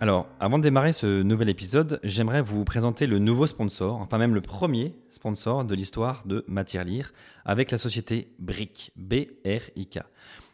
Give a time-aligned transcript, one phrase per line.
[0.00, 4.34] Alors, avant de démarrer ce nouvel épisode, j'aimerais vous présenter le nouveau sponsor, enfin même
[4.34, 7.12] le premier sponsor de l'histoire de Matière Lire,
[7.44, 10.00] avec la société BRIC, B-R-I-K.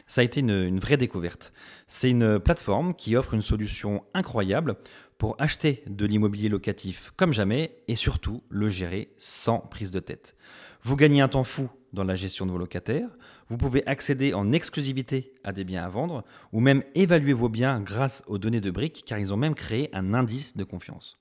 [0.06, 1.52] Ça a été une, une vraie découverte.
[1.86, 4.76] C'est une plateforme qui offre une solution incroyable
[5.20, 10.34] pour acheter de l'immobilier locatif comme jamais et surtout le gérer sans prise de tête.
[10.80, 13.10] Vous gagnez un temps fou dans la gestion de vos locataires,
[13.50, 17.82] vous pouvez accéder en exclusivité à des biens à vendre ou même évaluer vos biens
[17.82, 21.18] grâce aux données de briques car ils ont même créé un indice de confiance.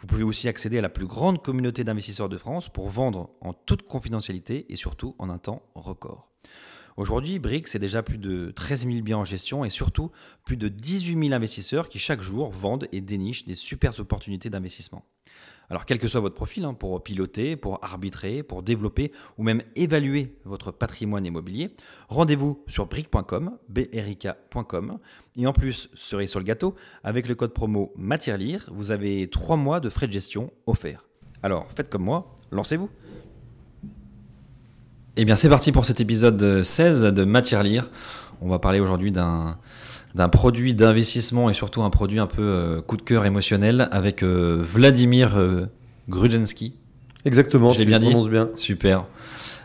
[0.00, 3.54] Vous pouvez aussi accéder à la plus grande communauté d'investisseurs de France pour vendre en
[3.54, 6.28] toute confidentialité et surtout en un temps record.
[6.96, 10.10] Aujourd'hui, Brick, c'est déjà plus de 13 000 biens en gestion et surtout
[10.44, 15.04] plus de 18 000 investisseurs qui chaque jour vendent et dénichent des super opportunités d'investissement.
[15.70, 19.62] Alors, quel que soit votre profil, hein, pour piloter, pour arbitrer, pour développer ou même
[19.74, 21.74] évaluer votre patrimoine immobilier,
[22.08, 24.98] rendez-vous sur brick.com, brik.com.
[25.36, 26.74] Et en plus, cerise sur le gâteau,
[27.04, 31.06] avec le code promo MATIERLIRE, vous avez 3 mois de frais de gestion offerts.
[31.42, 32.90] Alors, faites comme moi, lancez-vous.
[35.18, 37.90] Eh bien, c'est parti pour cet épisode 16 de Matière Lire.
[38.40, 39.58] On va parler aujourd'hui d'un
[40.14, 44.22] d'un produit d'investissement et surtout un produit un peu euh, coup de cœur émotionnel avec
[44.22, 45.66] euh, Vladimir euh,
[46.08, 46.74] Grudzinski.
[47.26, 48.48] Exactement, Je l'ai bien dit bien.
[48.56, 49.04] Super.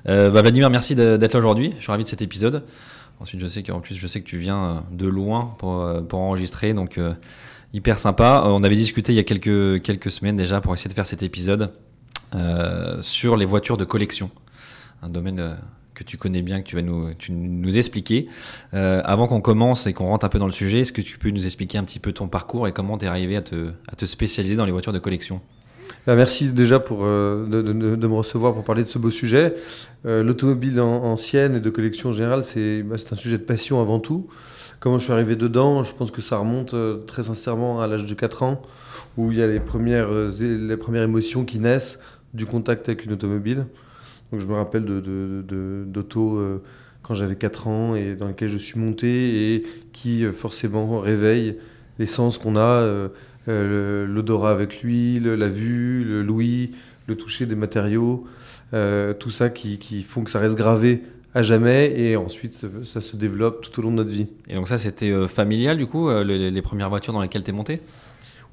[0.10, 1.74] Euh, bah, Vladimir, merci d'être là aujourd'hui.
[1.78, 2.64] Je suis ravi de cet épisode.
[3.22, 6.74] Ensuite, je sais qu'en plus, je sais que tu viens de loin pour, pour enregistrer,
[6.74, 7.00] donc
[7.74, 8.44] hyper sympa.
[8.46, 11.24] On avait discuté il y a quelques, quelques semaines déjà pour essayer de faire cet
[11.24, 11.72] épisode
[13.02, 14.30] sur les voitures de collection,
[15.02, 15.54] un domaine euh,
[15.94, 18.28] que tu connais bien, que tu vas nous, expliquer.
[18.74, 21.18] Euh, avant qu'on commence et qu'on rentre un peu dans le sujet, est-ce que tu
[21.18, 24.06] peux nous expliquer un petit peu ton parcours et comment tu es arrivé à te,
[24.06, 25.42] spécialiser dans les voitures de collection?
[26.06, 29.56] Bah, merci déjà pour, euh, de, me recevoir pour parler de ce beau sujet.
[30.06, 33.82] L'automobile en- ancienne et de collection en général, c'est bah, c'est un sujet de passion
[33.82, 34.28] avant tout.
[34.80, 36.76] Comment je suis arrivé dedans, je pense que ça remonte
[37.08, 38.62] très sincèrement à l'âge de 4 ans,
[39.18, 40.10] où il y a les premières,
[40.40, 42.00] les premières émotions qui naissent
[42.36, 43.66] du contact avec une automobile.
[44.32, 46.62] Donc je me rappelle d'auto euh,
[47.02, 51.56] quand j'avais 4 ans et dans lesquelles je suis monté et qui euh, forcément réveillent
[52.00, 52.84] l'essence qu'on a,
[53.48, 56.72] euh, l'odorat avec l'huile, la vue, le l'ouïe,
[57.08, 58.28] le toucher des matériaux,
[59.20, 61.02] tout ça qui, qui font que ça reste gravé
[61.34, 64.28] à jamais et ensuite ça se développe tout au long de notre vie.
[64.50, 67.54] Et donc ça, c'était familial du coup, les, les premières voitures dans lesquelles tu es
[67.54, 67.82] monté?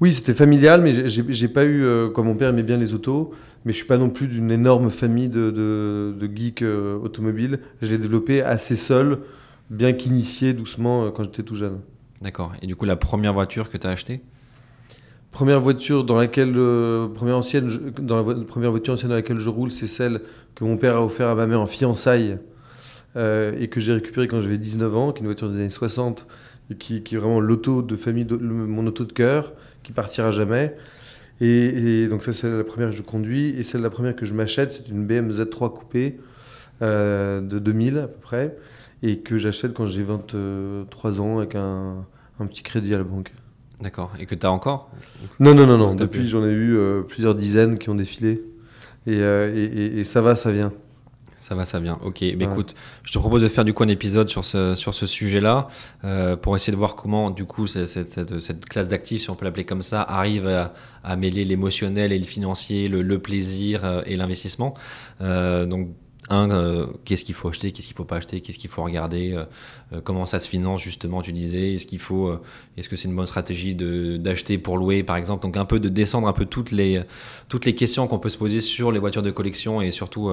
[0.01, 3.31] Oui, c'était familial, mais j'ai- pas eu, euh, comme mon père aimait bien les autos,
[3.63, 7.59] mais je suis pas non plus d'une énorme famille de, de, de geeks euh, automobiles.
[7.81, 9.19] Je l'ai développé assez seul,
[9.69, 11.79] bien qu'initié doucement euh, quand j'étais tout jeune.
[12.21, 12.51] D'accord.
[12.61, 14.21] Et du coup, la première voiture que tu as achetée?
[15.31, 19.15] Première voiture dans laquelle, euh, première ancienne, je- dans la vo- première voiture ancienne dans
[19.15, 20.21] laquelle je roule, c'est celle
[20.55, 22.37] que mon père a offert à ma mère en fiançailles
[23.17, 25.69] euh, et que j'ai récupérée quand j'avais 19 ans, qui est une voiture des années
[25.69, 26.25] 60
[26.71, 29.53] et qui, qui est vraiment l'auto de famille, de- le- mon auto de cœur,
[29.85, 30.75] qui partira jamais.
[31.41, 31.47] Et,
[32.03, 34.33] et donc ça c'est la première que je conduis et celle la première que je
[34.33, 36.17] m'achète, c'est une BM Z3 coupée
[36.81, 38.55] euh, de 2000 à peu près
[39.03, 42.05] et que j'achète quand j'ai 23 ans avec un,
[42.39, 43.33] un petit crédit à la banque.
[43.81, 44.11] D'accord.
[44.19, 44.89] Et que tu as encore?
[45.41, 45.93] Non, non, non, non.
[45.95, 48.41] Depuis, j'en ai eu euh, plusieurs dizaines qui ont défilé.
[49.05, 50.71] Et, euh, et, et- et ça va, ça vient.
[51.47, 51.99] Ça va, ça vient.
[52.03, 52.51] Ok, bah, Ouais.
[52.51, 52.73] écoute,
[53.05, 55.67] je te propose de faire du coup un épisode sur ce, sur ce sujet-là
[56.03, 59.35] euh, pour essayer de voir comment du coup cette, cette- cette- classe d'actifs, si on
[59.35, 63.81] peut l'appeler comme ça, arrive à, à mêler l'émotionnel et le financier, le, le plaisir
[63.85, 64.73] euh, et l'investissement.
[65.21, 65.89] Euh, donc,
[66.29, 69.33] un, euh, qu'est-ce qu'il faut acheter, qu'est-ce qu'il faut pas acheter, qu'est-ce qu'il faut regarder,
[69.33, 69.45] euh,
[69.93, 72.33] euh, comment ça se finance justement, tu disais, est-ce qu'il faut,
[72.77, 75.79] est-ce que c'est une bonne stratégie de- d'acheter pour louer par exemple, donc un peu
[75.79, 77.01] de descendre un peu toutes les,
[77.47, 80.31] toutes les questions qu'on peut se poser sur les voitures de collection et surtout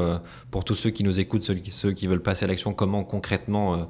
[0.51, 3.05] pour tous ceux qui nous écoutent, ceux, qui- ceux qui veulent passer à l'action, comment
[3.05, 3.89] concrètement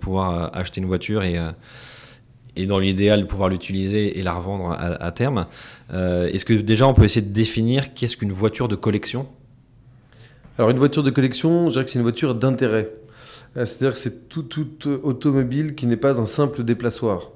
[0.00, 1.36] pouvoir acheter une voiture et,
[2.56, 5.46] et dans l'idéal pouvoir l'utiliser et la revendre à, terme.
[5.90, 9.26] Est-ce que déjà on peut essayer de définir qu'est-ce qu'une voiture de collection?
[10.58, 12.92] Alors une voiture de collection, je dirais que c'est une voiture d'intérêt.
[13.56, 17.30] Euh, C'est-à-dire que c'est tout, toute automobile qui n'est pas un simple déplaçoir.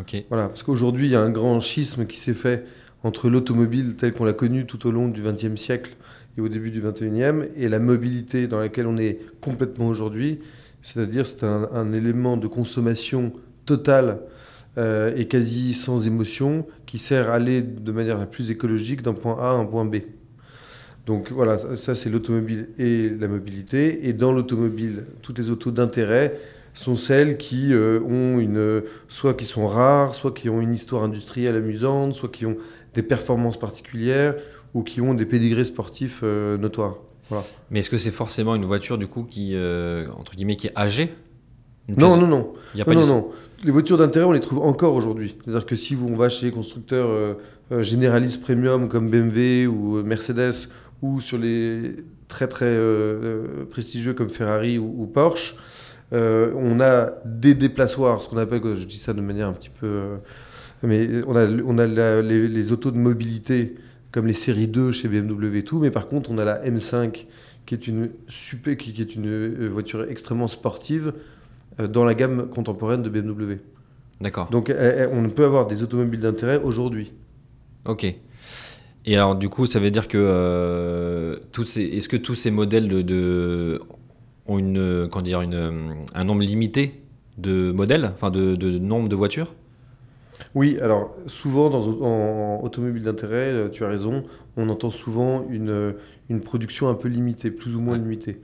[0.00, 0.24] Ok.
[0.28, 2.64] Voilà, parce qu'aujourd'hui, il y a un grand schisme qui s'est fait
[3.02, 5.96] entre l'automobile telle qu'on l'a connue tout au long du XXe siècle
[6.36, 10.38] et au début du XXIe, et la mobilité dans laquelle on est complètement aujourd'hui.
[10.82, 13.32] C'est-à-dire c'est un, un élément de consommation
[13.66, 14.20] totale
[14.78, 19.14] euh, et quasi sans émotion qui sert à aller de manière la plus écologique d'un
[19.14, 19.96] point A à un point B.
[21.08, 24.06] Donc voilà, ça, ça, c'est l'automobile et la mobilité.
[24.06, 26.38] Et dans l'automobile, toutes les autos d'intérêt
[26.74, 31.02] sont celles qui euh, ont une, soit qui sont rares, soit qui ont une histoire
[31.02, 32.58] industrielle amusante, soit qui ont
[32.92, 34.34] des performances particulières
[34.74, 36.96] ou qui ont des pédigrés sportifs euh, notoires.
[37.30, 37.42] Voilà.
[37.70, 40.78] Mais est-ce que c'est forcément une voiture du coup qui, euh, entre guillemets, qui est
[40.78, 41.14] âgée?
[41.88, 42.52] Non, non, non.
[42.74, 43.28] Il y a pas Non, non.
[43.64, 45.36] Les voitures d'intérêt, on les trouve encore aujourd'hui.
[45.42, 47.38] C'est-à-dire que si on va chez les constructeurs
[47.80, 50.68] généralistes premium comme BMW ou Mercedes,
[51.02, 51.96] ou sur les
[52.28, 52.70] très très euh,
[53.60, 55.56] euh, prestigieux comme Ferrari ou, ou Porsche,
[56.12, 59.70] euh, on a des déplaçoires, ce qu'on appelle, je dis ça de manière un petit
[59.70, 59.86] peu...
[59.86, 60.16] euh,
[60.82, 63.74] mais on a, on a la- les, les autos de mobilité
[64.12, 67.26] comme les séries 2 chez BMW et tout, mais par contre on a la M5
[67.66, 71.12] qui est une, super, qui, qui est une voiture extrêmement sportive
[71.78, 73.58] dans la gamme contemporaine de BMW.
[74.20, 74.48] D'accord.
[74.50, 74.72] Donc
[75.12, 77.12] on peut avoir des automobiles d'intérêt aujourd'hui.
[77.84, 78.06] Ok.
[79.08, 82.50] Et alors, du coup, ça veut dire que euh, toutes ces, est-ce que tous ces
[82.50, 83.80] modèles de, de-
[84.46, 87.02] ont une, comment dire, une, un nombre limité
[87.38, 89.54] de modèles, enfin de, de nombre de voitures?
[90.54, 94.24] Oui, alors souvent dans, en automobile d'intérêt, euh, tu as raison,
[94.56, 95.92] on entend souvent une, euh,
[96.30, 97.98] une production un peu limitée, plus ou moins Ouais.
[97.98, 98.40] limitée.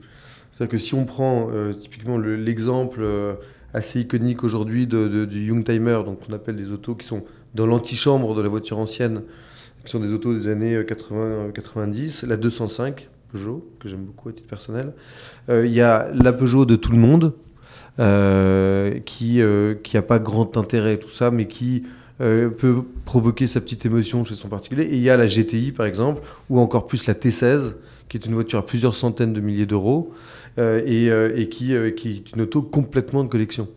[0.51, 3.35] C'est-à-dire que si on prend euh, typiquement le- l'exemple euh,
[3.73, 7.23] assez iconique aujourd'hui de, de- du Youngtimer, donc on appelle des autos qui sont
[7.55, 9.23] dans l'antichambre de la voiture ancienne,
[9.89, 14.93] sont des autos des années 80-90, la 205 Peugeot, que j'aime beaucoup à titre personnel.
[15.49, 17.33] Euh, Il y a la Peugeot de tout le monde,
[17.99, 21.83] euh, qui euh, qui a pas grand intérêt tout ça, mais qui
[22.21, 24.83] euh, peut provoquer sa petite émotion chez son particulier.
[24.83, 27.73] Et il y a la GTI par exemple, ou encore plus la T16,
[28.07, 30.13] qui est une voiture à plusieurs centaines de milliers d'euros
[30.57, 33.67] euh, et, euh, qui, euh, qui est une auto complètement de collection.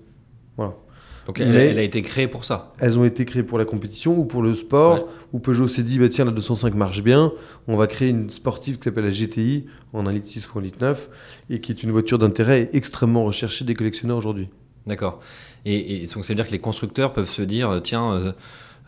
[1.29, 2.73] Donc, elle, a été créée pour ça.
[2.79, 5.05] Elles ont été créées pour la compétition ou pour le sport, Ouais.
[5.35, 7.33] où Peugeot s'est dit, bah, tiens, la 205 marche bien,
[7.67, 10.61] on va créer une sportive qui s'appelle la GTI, en 1 litre 6 ou en
[10.63, 11.11] litre 9,
[11.51, 14.49] et qui est une voiture d'intérêt extrêmement recherchée des collectionneurs aujourd'hui.
[14.87, 15.21] D'accord.
[15.67, 18.33] Et, et donc, ça veut dire que les constructeurs peuvent se dire, euh, tiens, euh,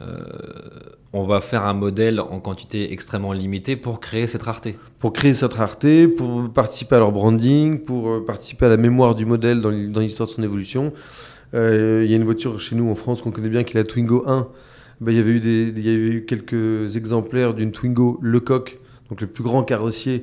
[0.00, 0.06] euh,
[1.12, 4.78] on va faire un modèle en quantité extrêmement limitée pour créer cette rareté.
[4.98, 9.26] Pour créer cette rareté, pour participer à leur branding, pour participer à la mémoire du
[9.26, 9.68] modèle dans
[10.00, 10.94] l'histoire de son évolution.
[11.54, 13.80] Euh, Il y a une voiture chez nous en France qu'on connaît bien qui est
[13.80, 14.48] la Twingo 1.
[15.00, 20.22] Ben, il, y avait eu quelques exemplaires d'une Twingo Lecoq, donc le plus grand carrossier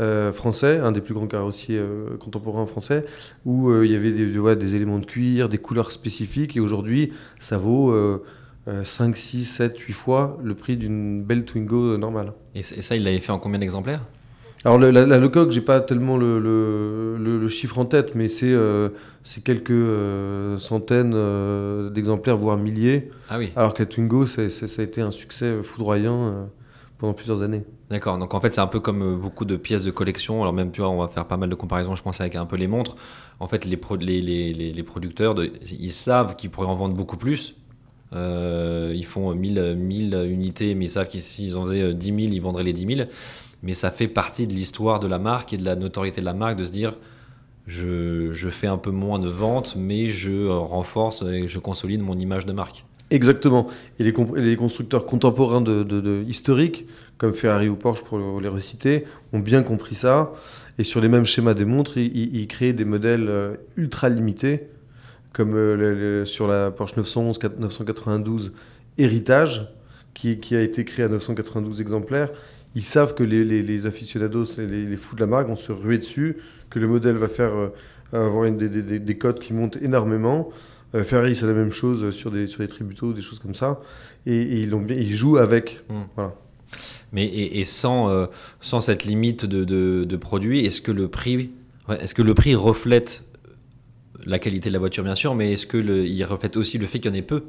[0.00, 3.04] euh, français, un des plus grands carrossiers euh, contemporains français,
[3.44, 7.90] où il y avait des, éléments de cuir, des couleurs spécifiques, et aujourd'hui, ça vaut
[7.90, 8.24] euh,
[8.66, 12.32] euh, 5, 6, 7, 8 fois le prix d'une belle Twingo normale.
[12.54, 14.00] Et, et ça, il l'avait fait en combien d'exemplaires?
[14.64, 18.14] Alors le- la, la Lecoq, j'ai pas tellement le, le- le- le chiffre en tête,
[18.14, 18.88] mais c'est euh,
[19.44, 23.10] quelques euh, centaines euh, d'exemplaires, voire milliers.
[23.28, 23.50] Ah oui.
[23.56, 26.44] Alors que la Twingo, ça a été un succès foudroyant euh,
[26.98, 27.62] pendant plusieurs années.
[27.90, 30.72] D'accord, donc en fait c'est un peu comme beaucoup de pièces de collection, alors même
[30.72, 32.66] tu vois on va faire pas mal de comparaisons je pense avec un peu les
[32.66, 32.96] montres,
[33.40, 37.18] en fait les, pro- les, les, producteurs de- ils savent qu'ils pourraient en vendre beaucoup
[37.18, 37.56] plus,
[38.12, 42.18] ils font 1000, 1000 unités mais ils savent qu'ils s'ils en faisaient euh, 10 000
[42.20, 43.08] ils vendraient les 10 000,
[43.64, 46.34] mais ça fait partie de l'histoire de la marque et de la notoriété de la
[46.34, 46.94] marque de se dire
[47.66, 52.02] je, je fais un peu moins de ventes mais je euh, renforce et je consolide
[52.02, 52.84] mon image de marque.
[53.10, 53.68] Exactement.
[53.98, 56.86] Et les, les constructeurs contemporains de, historiques,
[57.18, 60.32] comme Ferrari ou Porsche pour le- les reciter, ont bien compris ça.
[60.78, 64.68] Et sur les mêmes schémas des montres, ils, créent des modèles euh, ultra limités,
[65.32, 68.52] comme euh, sur la Porsche 911 4- 992
[68.98, 69.68] Héritage,
[70.14, 72.30] qui, qui a été créé à 992 exemplaires.
[72.74, 75.72] Ils savent que les, les, les aficionados, les, les fous de la marque vont se
[75.72, 76.38] ruer dessus,
[76.70, 77.68] que le modèle va faire euh,
[78.12, 80.50] avoir une, des, des, des cotes qui montent énormément.
[80.94, 83.80] Euh, Ferrari, c'est la même chose sur des, sur des tributos, des choses comme ça.
[84.26, 85.82] Et, et ils, bien- ils jouent avec.
[85.88, 86.02] Mm.
[86.16, 86.34] Voilà.
[87.12, 88.26] Mais et, et sans, euh,
[88.60, 91.50] sans cette limite de, de, de produits, est-ce que le prix,
[92.00, 93.24] est-ce que le prix reflète
[94.26, 96.86] la qualité de la voiture bien sûr, mais est-ce que le, il reflète aussi le
[96.86, 97.44] fait qu'il y en ait peu?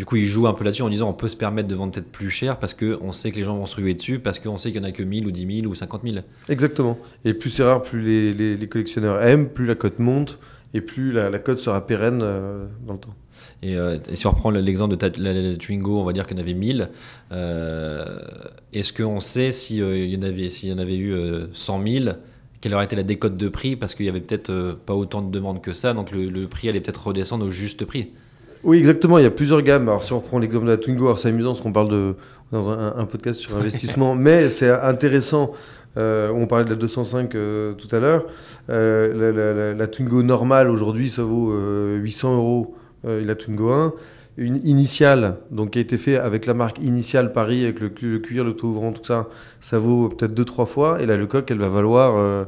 [0.00, 1.92] Du coup, il joue un peu là-dessus en disant on peut se permettre de vendre
[1.92, 4.38] peut-être plus cher parce que on sait que les gens vont se ruer dessus parce
[4.38, 6.16] qu'on sait qu'il y en a que 1000 ou 10 000 ou 50 000.
[6.48, 6.96] Exactement.
[7.26, 10.38] Et plus c'est rare, plus les, les- les collectionneurs aiment, plus la cote monte
[10.72, 13.14] et plus la, la cote sera pérenne euh, dans le temps.
[13.62, 16.26] Et, euh, et si on reprend le- l'exemple de la, la Twingo, on va dire
[16.26, 16.88] qu'il y en avait 1000.
[17.32, 18.20] euh,
[18.72, 22.04] Est-ce qu'on sait s'il y, en avait- s'il y en avait eu euh, 100 000
[22.62, 23.74] quelle aurait été la décote de prix?
[23.76, 26.68] Parce qu'il y avait peut-être pas autant de demandes que ça, donc le, le prix
[26.68, 28.10] allait peut-être redescendre au juste prix.
[28.62, 29.18] Oui, exactement.
[29.18, 29.88] Il y a plusieurs gammes.
[29.88, 32.14] Alors, si on reprend l'exemple de la Twingo, alors c'est amusant parce qu'on parle de,
[32.52, 35.52] dans un, un podcast sur investissement, mais c'est intéressant.
[35.96, 38.26] Euh, on parlait de la 205 euh, tout à l'heure.
[38.68, 42.74] Euh, la, la- la- la Twingo normale aujourd'hui, ça vaut euh, 800 euros.
[43.04, 43.92] la Twingo 1.
[44.36, 48.08] Une initiale, donc qui a été fait avec la marque initiale Paris, avec le, cu-
[48.08, 49.28] le cuir, le ouvrant, tout ça,
[49.60, 51.02] ça vaut peut-être 2-3 fois.
[51.02, 52.44] Et la Lecoq, elle va valoir euh,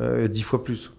[0.00, 0.92] euh, 10 fois plus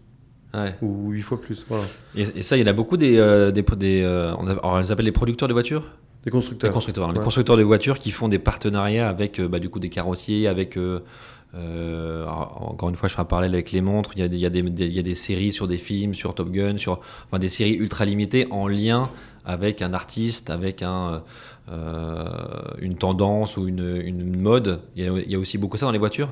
[0.64, 0.76] Ouais.
[0.82, 1.66] ou 8 fois plus.
[1.68, 1.84] Voilà.
[2.16, 3.18] Et, et ça, il y en a beaucoup des.
[3.18, 5.84] euh, des, des euh, on, a- alors, on les appelle les producteurs de voitures?
[6.24, 6.72] Des constructeurs.
[6.74, 7.12] constructeurs.
[7.12, 10.48] Les constructeurs de voitures qui font des partenariats avec euh, bah, du coup des carrossiers,
[10.48, 10.76] avec.
[10.78, 11.00] euh,
[12.24, 14.12] alors, encore une fois, je ferai un parallèle avec les montres.
[14.16, 15.68] Il y, a des, il, y a des, des- il y a des séries sur
[15.68, 19.10] des films, sur Top Gun, sur enfin, des séries ultra limitées en lien
[19.46, 21.22] avec un artiste, avec un,
[21.72, 22.26] euh,
[22.80, 24.82] une tendance ou une, une mode.
[24.96, 26.30] Il y, a, il y a aussi beaucoup ça dans les voitures.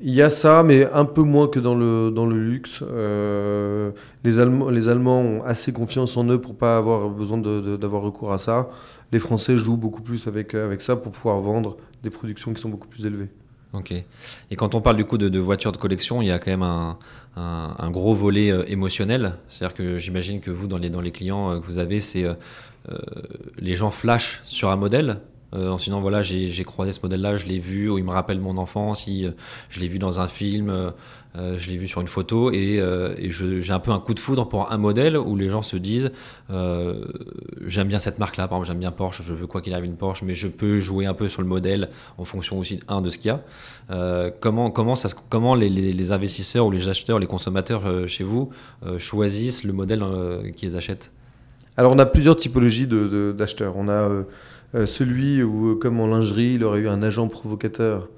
[0.00, 2.82] Il y a ça, mais un peu moins que dans le, dans le luxe.
[2.82, 3.92] Euh,
[4.24, 8.68] les, Allemands, ont assez confiance en eux pour pas avoir besoin d'avoir recours à ça.
[9.12, 12.68] Les Français jouent beaucoup plus avec, avec ça pour pouvoir vendre des productions qui sont
[12.68, 13.28] beaucoup plus élevées.
[13.74, 13.92] Ok.
[13.92, 16.62] Et quand on parle du coup de, voitures de collection, il y a quand même
[16.62, 16.98] un,
[17.36, 19.34] un- gros volet euh, émotionnel.
[19.48, 22.26] C'est-à-dire que j'imagine que vous, dans les, dans les clients euh, que vous avez, c'est
[23.58, 25.20] les gens flashent sur un modèle.
[25.54, 28.40] Euh, en se disant voilà j'ai croisé ce modèle-là, je l'ai vu, il me rappelle
[28.40, 30.90] mon enfance, je l'ai vu dans un film, euh,
[31.36, 34.20] euh, je l'ai vu sur une photo, et, euh, j'ai un peu un coup de
[34.20, 36.10] foudre pour un modèle où les gens se disent
[37.66, 39.96] j'aime bien cette marque-là, par exemple j'aime bien Porsche, je veux quoi qu'il arrive une
[39.96, 43.18] Porsche, mais je peux jouer un peu sur le modèle en fonction aussi de ce
[43.18, 44.30] qu'il y a.
[44.40, 44.94] Comment, comment,
[45.28, 48.50] comment les, investisseurs ou les acheteurs, les consommateurs chez vous
[48.98, 50.02] choisissent le modèle
[50.56, 51.12] qu'ils achètent?
[51.76, 53.76] Alors on a plusieurs typologies d'acheteurs.
[53.76, 54.24] on a
[54.86, 58.08] celui où, euh, comme en lingerie, il aurait eu un agent provocateur.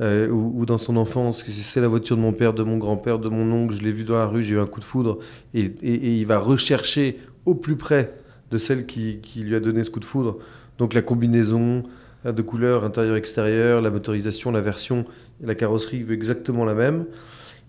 [0.00, 3.28] euh, ou, dans son enfance, c'est la voiture de mon père, de mon grand-père, de
[3.28, 5.18] mon oncle, je l'ai vu dans la rue, j'ai eu un coup de foudre,
[5.52, 8.14] et, il va rechercher au plus près
[8.50, 10.38] de celle qui, lui a donné ce coup de foudre.
[10.78, 11.82] Donc la combinaison
[12.24, 15.04] euh, de couleurs intérieur-extérieur, la motorisation, la version,
[15.42, 17.04] la carrosserie veut exactement la même.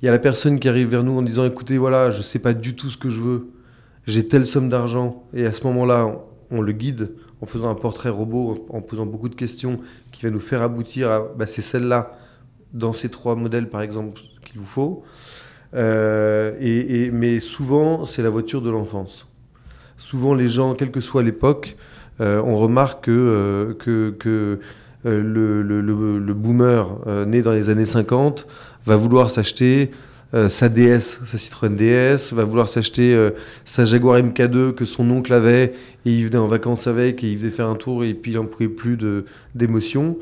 [0.01, 2.39] Il y a la personne qui arrive vers nous en disant écoutez, voilà, je sais
[2.39, 3.49] pas du tout ce que je veux,
[4.07, 6.17] j'ai telle somme d'argent, et à ce moment-là,
[6.49, 9.79] on le guide en faisant un portrait robot, en, posant beaucoup de questions
[10.11, 12.17] qui va nous faire aboutir à bah, c'est celle-là,
[12.73, 15.03] dans ces trois modèles par exemple, qu'il vous faut.
[15.73, 19.27] Euh, mais souvent, c'est la voiture de l'enfance.
[19.97, 21.77] Souvent, les gens, quelle que soit l'époque,
[22.19, 23.77] euh, on remarque que,
[24.25, 24.57] euh,
[25.03, 26.87] le, boomer
[27.25, 28.47] né dans les années 50
[28.85, 29.91] va vouloir s'acheter
[30.33, 33.31] euh, sa DS, sa Citroën DS, va vouloir s'acheter euh,
[33.65, 35.73] sa Jaguar MK2 que son oncle avait
[36.05, 38.35] et il venait en vacances avec et il faisait faire un tour et puis il
[38.35, 38.97] n'en pouvait plus
[39.55, 40.17] d'émotion.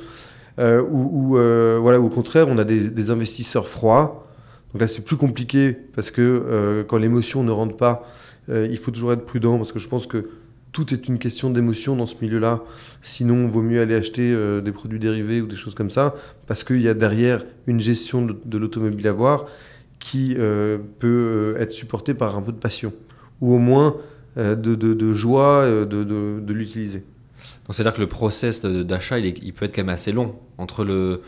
[0.57, 1.37] Euh, ou
[1.81, 4.27] voilà, au contraire, on a des, des investisseurs froids.
[4.73, 8.07] Donc là, c'est plus compliqué parce que quand l'émotion ne rentre pas,
[8.49, 10.29] il faut toujours être prudent parce que je pense que
[10.71, 12.61] tout est une question d'émotion dans ce milieu-là.
[13.01, 16.13] Sinon, il vaut mieux aller acheter des produits dérivés ou des choses comme ça
[16.45, 19.45] parce qu'il y a derrière une gestion de l'automobile à voir
[19.99, 22.93] qui euh, peut euh, être supportée par un peu de passion
[23.41, 23.97] ou au moins
[24.37, 27.03] euh, de, de- joie de, de- l'utiliser.
[27.65, 30.35] Donc c'est-à-dire que le process d'achat, il, peut être quand même assez long.
[30.57, 31.21] Entre le,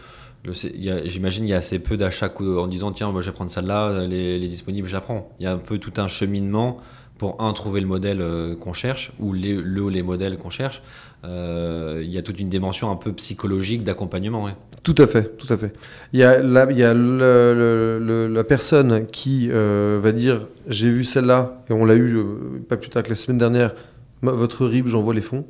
[1.05, 4.01] j'imagine il y a assez peu d'achats en disant tiens, moi je vais prendre celle-là,
[4.03, 5.31] elle est, disponible, je la prends.
[5.39, 6.77] Il y a un peu tout un cheminement
[7.17, 8.25] pour un trouver le modèle
[8.59, 10.81] qu'on cherche ou les, le ou les modèles qu'on cherche.
[11.23, 14.49] Il y a toute une dimension un peu psychologique d'accompagnement.
[14.83, 15.73] Tout à fait, tout à fait.
[16.11, 21.85] Il y a la, la personne qui euh, va dire j'ai vu celle-là et on
[21.85, 22.25] l'a eu euh,
[22.67, 23.75] pas plus tard que la semaine dernière.
[24.23, 25.45] Votre RIB, j'envoie les fonds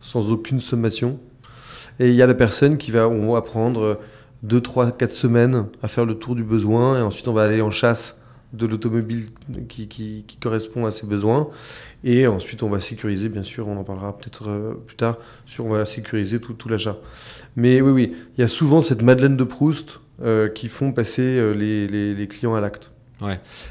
[0.00, 1.18] sans aucune sommation.
[1.98, 3.98] Et il y a la personne qui va, on va prendre
[4.42, 7.62] 2, 3, 4 semaines à faire le tour du besoin et ensuite on va aller
[7.62, 8.20] en chasse
[8.52, 9.26] de l'automobile
[9.68, 11.48] qui, qui- correspond à ses besoins.
[12.04, 15.66] Et ensuite, on va sécuriser, bien sûr, on en parlera peut-être euh, plus tard, sur
[15.66, 16.96] on va sécuriser tout, l'achat.
[17.56, 21.22] Mais oui, oui, il y a souvent cette Madeleine de Proust euh, qui font passer
[21.22, 22.90] euh, les- les clients à l'acte.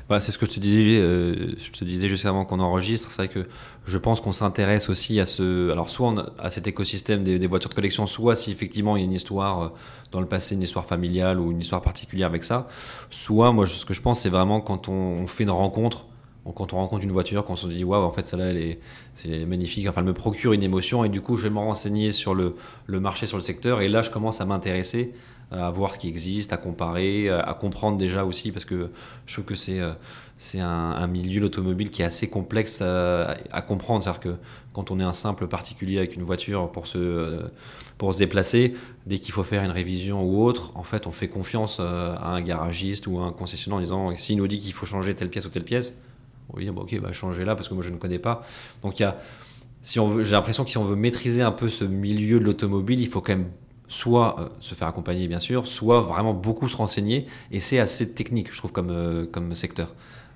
[0.10, 3.12] Bah, c'est ce que je te disais, euh, je te disais juste avant qu'on enregistre.
[3.12, 3.48] C'est vrai que
[3.86, 7.75] je pense qu'on s'intéresse aussi à ce, alors soit à cet écosystème des, voitures de
[7.75, 9.70] collection, soit si effectivement il y a une histoire euh,
[10.12, 12.68] dans le passé, une histoire familiale ou une histoire particulière avec ça,
[13.12, 16.08] soit moi ce que je pense c'est vraiment quand on, fait une rencontre,
[16.46, 18.58] on- quand on rencontre une voiture, quand on se dit waouh en fait celle-là elle
[18.58, 22.12] est, magnifique, enfin elle me procure une émotion et du coup je vais me renseigner
[22.12, 22.56] sur le,
[22.88, 25.14] marché, sur le secteur et là je commence à m'intéresser
[25.52, 28.90] à voir ce qui existe, à comparer, euh, à comprendre déjà aussi parce que
[29.25, 29.94] je trouve que c'est euh,
[30.38, 34.04] c'est un, un milieu, l'automobile, qui est assez complexe à, comprendre.
[34.04, 34.36] C'est-à-dire que
[34.74, 37.48] quand on est un simple particulier avec une voiture pour se, euh,
[37.98, 38.75] pour se déplacer,
[39.06, 42.32] dès qu'il faut faire une révision ou autre, en fait, on fait confiance euh, à
[42.32, 45.30] un garagiste ou à un concessionnaire en disant s'il nous dit qu'il faut changer telle
[45.30, 46.02] pièce ou telle pièce,
[46.50, 48.42] on va dire ok, bah, changez là parce que moi je ne connais pas.
[48.82, 49.18] Donc il y a,
[49.82, 53.00] si on j'ai l'impression que si on veut maîtriser un peu ce milieu de l'automobile,
[53.00, 53.48] il faut quand même
[53.88, 58.13] soit euh, se faire accompagner bien sûr, soit vraiment beaucoup se renseigner et c'est assez
[58.13, 59.94] technique je trouve comme, euh, comme secteur.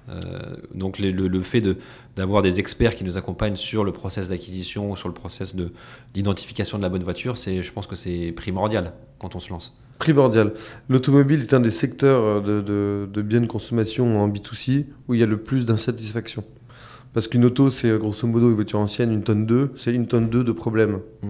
[0.10, 1.78] Euh, donc le, le- le fait de-
[2.16, 5.72] d'avoir des experts qui nous accompagnent sur le process d'acquisition, sur le process de-
[6.16, 9.78] d'identification de, la bonne voiture, c'est, je pense que c'est primordial quand on se lance.
[10.00, 10.54] Primordial.
[10.88, 15.24] L'automobile est un des secteurs de, de- biens de consommation en B2C où il y
[15.24, 16.44] a le plus d'insatisfaction.
[17.14, 20.30] Parce qu'une auto, c'est grosso modo une voiture ancienne, une tonne 2, c'est une tonne
[20.30, 21.00] 2 de problèmes.
[21.22, 21.28] Mm.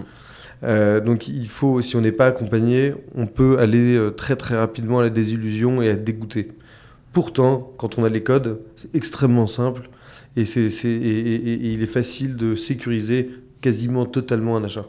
[0.64, 4.58] Euh, donc il faut, si on n'est pas accompagné, on peut aller euh, très très
[4.58, 6.50] rapidement à la désillusion et à être dégoûté.
[7.14, 9.90] Pourtant, quand on a les codes, c'est extrêmement simple
[10.36, 14.86] et, c'est, il est facile de sécuriser quasiment totalement un achat.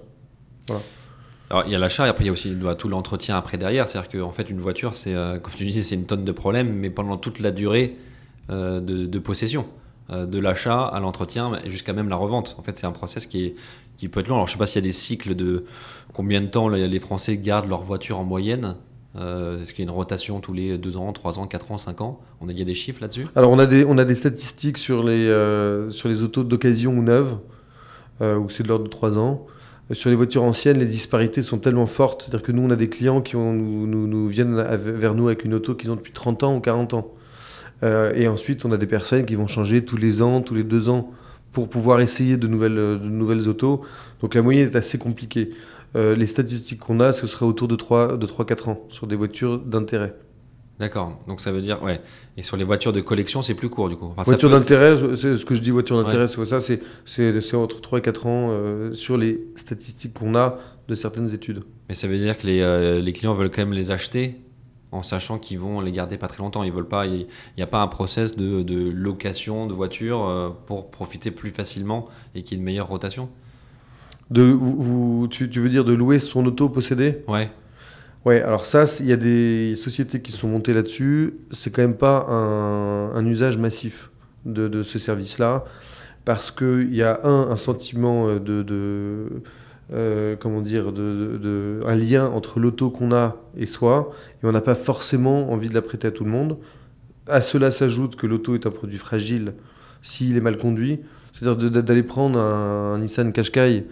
[1.48, 3.56] Alors il y a l'achat et après il y a aussi bah, tout l'entretien après
[3.56, 3.88] derrière.
[3.88, 6.72] C'est-à-dire qu'en fait une voiture, c'est, euh, comme tu disais, c'est une tonne de problèmes,
[6.72, 7.96] mais pendant toute la durée
[8.48, 9.64] de possession.
[10.12, 12.57] Euh, de l'achat à l'entretien jusqu'à même la revente.
[12.59, 13.55] En fait, c'est un process qui, est,
[13.97, 14.35] qui peut être long.
[14.37, 15.64] Alors, je sais pas s'il y a des cycles de
[16.12, 18.75] combien de temps les Français gardent leur voiture en moyenne.
[19.17, 21.79] Euh, Est-ce qu'il y a une rotation tous les 2 ans, 3 ans, 4 ans,
[21.79, 22.19] 5 ans?
[22.40, 23.26] On a, il y a des chiffres là-dessus?
[23.37, 26.93] Alors on a des, on a des statistiques sur les, euh, sur les autos d'occasion
[26.93, 27.38] ou neuves,
[28.21, 29.47] où c'est de l'ordre de 3 ans.
[29.93, 32.23] Sur les voitures anciennes, les disparités sont tellement fortes.
[32.23, 35.55] C'est-à-dire que nous, on a des clients qui nous, nous- viennent vers nous avec une
[35.55, 37.14] auto qu'ils ont depuis 30 ans ou 40 ans.
[37.83, 40.64] Euh, et ensuite, on a des personnes qui vont changer tous les ans, tous les
[40.64, 41.11] deux ans,
[41.53, 43.83] pour pouvoir essayer de nouvelles, euh, de nouvelles autos.
[44.21, 45.51] Donc la moyenne est assez compliquée.
[45.97, 49.16] Euh, les statistiques qu'on a, ce serait autour de 3 de 3-4 ans sur des
[49.16, 50.14] voitures d'intérêt.
[50.79, 51.19] D'accord.
[51.29, 52.01] Donc ça veut dire, ouais.
[52.38, 54.07] Et sur les voitures de collection, c'est plus court du coup.
[54.07, 56.05] Enfin, Voiture d'intérêt, c'est ce que je dis voiture Ouais.
[56.05, 60.59] d'intérêt, c'est ça, c'est entre 3 et 4 ans euh, sur les statistiques qu'on a
[60.88, 61.64] de certaines études.
[61.88, 64.37] Mais ça veut dire que les, euh, les clients veulent quand même les acheter
[64.92, 66.62] en sachant qu'ils vont les garder pas très longtemps.
[66.62, 67.26] Ils veulent pas, il
[67.57, 72.09] n'y a pas un process de, de location de voiture euh, pour profiter plus facilement
[72.35, 73.29] et qu'il y ait une meilleure rotation.
[74.31, 77.50] De, vous, tu, tu veux dire de louer son auto possédée Ouais.
[78.24, 81.35] Ouais, alors ça, il y a des sociétés qui sont montées là-dessus.
[81.53, 84.11] C'est quand même pas un, un usage massif
[84.44, 85.64] de, de ce service-là,
[86.24, 89.42] parce qu'il y a un, un sentiment euh, de, de
[89.92, 94.11] euh, comment dire, de, un lien entre l'auto qu'on a et soi,
[94.42, 96.59] et on n'a pas forcément envie de la prêter à tout le monde.
[97.26, 99.55] À cela s'ajoute que l'auto est un produit fragile
[100.03, 101.00] s'il est mal conduit.
[101.33, 103.85] C'est-à-dire d'aller prendre un, un Nissan Qashqai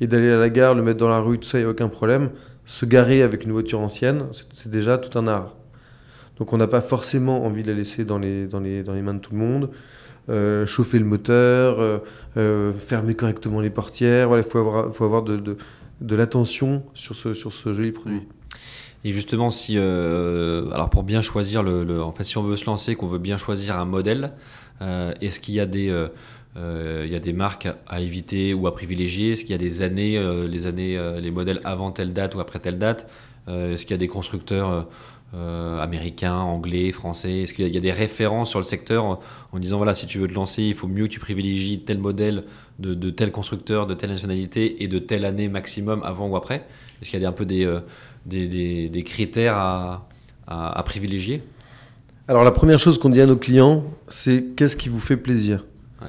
[0.00, 1.70] et d'aller à la gare, le mettre dans la rue, tout ça, il n'y a
[1.70, 2.30] aucun problème
[2.66, 5.54] se garer avec une voiture ancienne, c'est- déjà tout un art.
[6.38, 8.48] Donc on n'a pas forcément envie de la laisser dans les
[9.02, 9.70] mains de tout le monde.
[10.30, 11.98] Euh, chauffer le moteur, euh,
[12.38, 14.28] euh, fermer correctement les portières.
[14.28, 15.58] Voilà, il faut avoir, faut avoir de, de,
[16.00, 18.22] de l'attention sur ce, sur ce joli produit.
[19.04, 22.64] Et justement, si, alors pour bien choisir le, le- en fait, si on veut se
[22.64, 24.32] lancer, qu'on veut bien choisir un modèle,
[25.20, 25.92] est-ce qu'il y a des,
[26.56, 29.32] il y a des marques à, éviter ou à privilégier?
[29.32, 32.60] Est-ce qu'il y a des années, les années, les modèles avant telle date ou après
[32.60, 33.06] telle date?
[33.46, 34.88] Est-ce qu'il y a des constructeurs
[35.34, 37.42] euh, américains, anglais, français.
[37.42, 39.20] Est-ce qu'il y, a- il y a des références sur le secteur en,
[39.52, 41.98] en disant voilà, si tu veux te lancer, il faut mieux que tu privilégies tel
[41.98, 42.44] modèle
[42.78, 46.66] de, de tel constructeur, de telle nationalité et de telle année maximum avant ou après?
[47.02, 47.80] Est-ce qu'il y a des- un peu des, euh,
[48.26, 50.08] des, des- des critères à,
[50.46, 51.42] à- à privilégier?
[52.28, 55.64] Alors la première chose qu'on dit à nos clients, c'est qu'est-ce qui vous fait plaisir?
[56.00, 56.08] Ouais.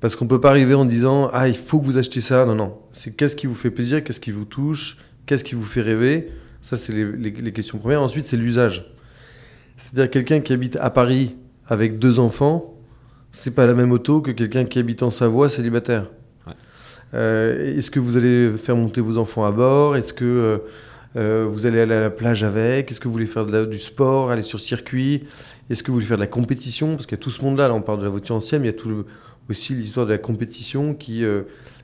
[0.00, 2.44] Parce qu'on peut pas arriver en disant ah il faut que vous achetiez ça.
[2.46, 5.62] Non non, c'est qu'est-ce qui vous fait plaisir, qu'est-ce qui vous touche, qu'est-ce qui vous
[5.64, 6.30] fait rêver?
[6.62, 8.00] Ça c'est les, les- les questions premières.
[8.02, 8.86] Ensuite c'est l'usage.
[9.76, 12.74] C'est-à-dire quelqu'un qui habite à Paris avec deux enfants,
[13.32, 16.10] c'est pas la même auto que quelqu'un qui habite en Savoie célibataire.
[16.46, 16.52] Ouais.
[17.14, 19.96] Euh, Est-ce que vous allez faire monter vos enfants à bord?
[19.96, 20.58] Est-ce que euh,
[21.14, 22.90] Euh, vous allez aller à la plage avec?
[22.90, 25.24] Est-ce que vous voulez faire de la- du sport, aller sur circuit?
[25.68, 26.92] Est-ce que vous voulez faire de la compétition?
[26.94, 28.68] Parce qu'il y a tout ce monde-là, là on parle de la voiture ancienne, mais
[28.68, 29.04] il y a tout le-
[29.50, 31.42] aussi l'histoire de la compétition qui, euh,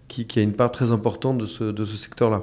[0.09, 2.41] qui, qui a une part très importante de ce, de ce secteur-là.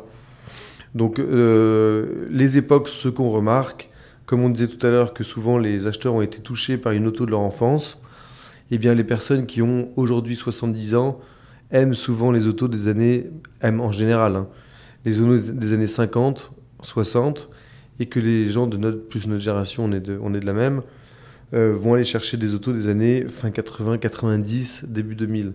[0.95, 3.89] Donc euh, les époques, ce qu'on remarque,
[4.25, 7.05] comme on disait tout à l'heure que souvent les acheteurs ont été touchés par une
[7.05, 7.99] auto de leur enfance,
[8.71, 11.19] eh bien les personnes qui ont aujourd'hui 70 ans
[11.71, 13.29] aiment souvent les autos des années,
[13.61, 14.47] aiment en général, hein,
[15.03, 17.49] les autos des années 50, 60,
[17.99, 20.45] et que les gens de notre, plus notre génération, on est de, on est de
[20.45, 20.81] la même,
[21.53, 25.53] euh, vont aller chercher des autos des années fin 80, 90, début 2000.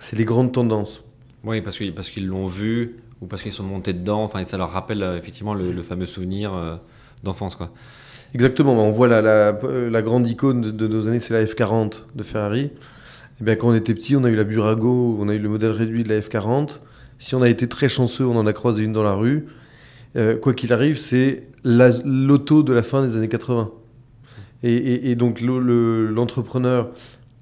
[0.00, 1.04] C'est les grandes tendances.
[1.44, 4.22] Oui, parce qu'ils parce qu'ils l'ont vu ou parce qu'ils sont montés dedans.
[4.22, 6.76] Enfin, et ça leur rappelle euh, effectivement le, fameux souvenir euh,
[7.22, 7.70] d'enfance, quoi.
[8.34, 12.70] Exactement, on voit la, grande icône de, nos années, c'est la F40 de Ferrari.
[13.40, 15.48] Et bien, quand on était petit, on a eu la Burago, on a eu le
[15.48, 16.80] modèle réduit de la F40.
[17.18, 19.46] Si on a été très chanceux, on en a croisé une dans la rue.
[20.16, 23.70] Euh, quoi qu'il arrive, c'est la- l'auto de la fin des années 80.
[24.62, 26.90] Et, donc le- le- l'entrepreneur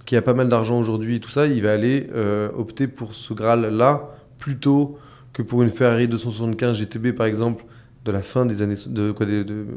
[0.05, 2.09] qui a pas mal d'argent aujourd'hui, tout ça, il va aller
[2.57, 4.99] opter pour ce Graal-là plutôt
[5.35, 7.65] que pour une Ferrari 275 GTB par exemple
[8.07, 9.27] de la fin des années de quoi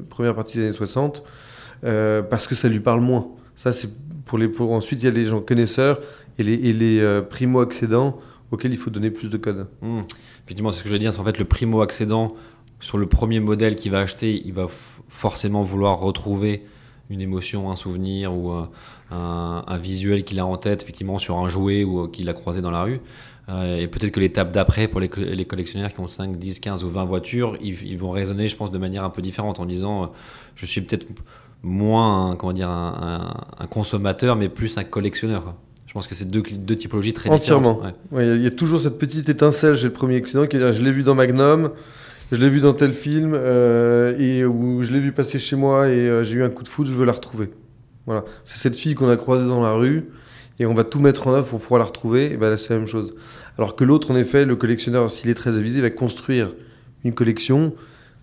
[0.10, 1.24] première partie des années 60
[1.84, 3.28] euh, parce que ça lui parle moins.
[3.56, 3.90] Ça c'est
[4.26, 6.00] pour les pour ensuite il y a les gens connaisseurs
[6.40, 8.20] et les, les euh, primo accédants
[8.52, 9.68] auxquels il faut donner plus de codes.
[9.82, 10.02] Hmm.
[10.46, 11.14] Effectivement, c'est ce que je veux dire.
[11.14, 12.34] C'est en fait le primo accédant
[12.80, 14.68] sur le premier modèle qu'il va acheter, il va
[15.10, 16.64] forcément vouloir retrouver
[17.10, 18.70] une émotion, un souvenir ou un,
[19.12, 22.34] un- un visuel qu'il a en tête, effectivement, sur un jouet ou euh, qu'il a
[22.34, 23.00] croisé dans la rue.
[23.50, 26.60] Euh, et peut-être que l'étape d'après, pour les, co- les collectionneurs qui ont 5, 10,
[26.60, 29.60] 15 ou 20 voitures, ils, ils vont raisonner, je pense, de manière un peu différente
[29.60, 30.08] en disant euh,
[30.56, 31.06] je suis peut-être
[31.64, 35.44] moins un, comment dire, un, un- un consommateur, mais plus un collectionneur.
[35.44, 35.56] quoi.
[35.86, 37.76] Je pense que c'est deux, typologies très Entièrement.
[37.76, 37.96] différentes.
[38.12, 40.46] Ouais, Il y a- il y, a toujours cette petite étincelle chez le premier accident
[40.46, 41.72] qui est je l'ai vu dans Magnum,
[42.34, 45.88] je l'ai vu dans tel film, euh, et où je l'ai vu passer chez moi
[45.88, 47.50] et euh, j'ai eu un coup de foot, je veux la retrouver.
[48.06, 48.26] Voilà.
[48.44, 50.10] C'est cette fille qu'on a croisée dans la rue
[50.60, 52.74] et on va tout mettre en œuvre pour pouvoir la retrouver, et ben là c'est
[52.74, 53.14] la même chose.
[53.58, 56.52] Alors que l'autre, en effet, le collectionneur, s'il est très avisé, va construire
[57.04, 57.74] une collection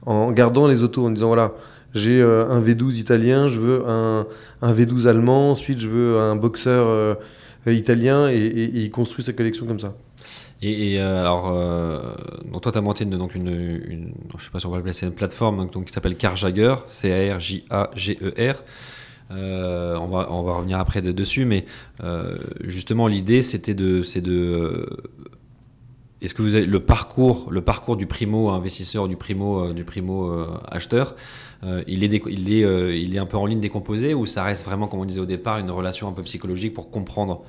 [0.06, 1.52] en gardant les autos, en disant voilà,
[1.94, 4.26] j'ai euh, un V12 italien, je veux un,
[4.62, 7.14] un V12 allemand, ensuite je veux un boxeur euh,
[7.66, 9.94] italien, et, il construit sa collection comme ça.
[10.60, 11.52] Et, euh, alors,
[12.62, 15.68] toi, tu as monté une, donc une, je sais pas si on va une plateforme
[15.68, 18.64] qui s'appelle Carjagger, C-A-R-J-A-G-E-R.
[19.30, 21.64] Euh, on, va, on va revenir après de- dessus, mais
[22.02, 24.02] euh, justement, l'idée, c'était de.
[24.02, 24.86] c'est de euh,
[26.22, 30.46] est-ce que vous avez le parcours, le parcours du primo investisseur, du primo, du primo
[30.68, 31.16] acheteur,
[31.86, 34.86] il, est il, est, il est un peu en ligne décomposé ou ça reste vraiment,
[34.88, 37.44] comme on disait au départ, une relation un peu psychologique pour comprendre?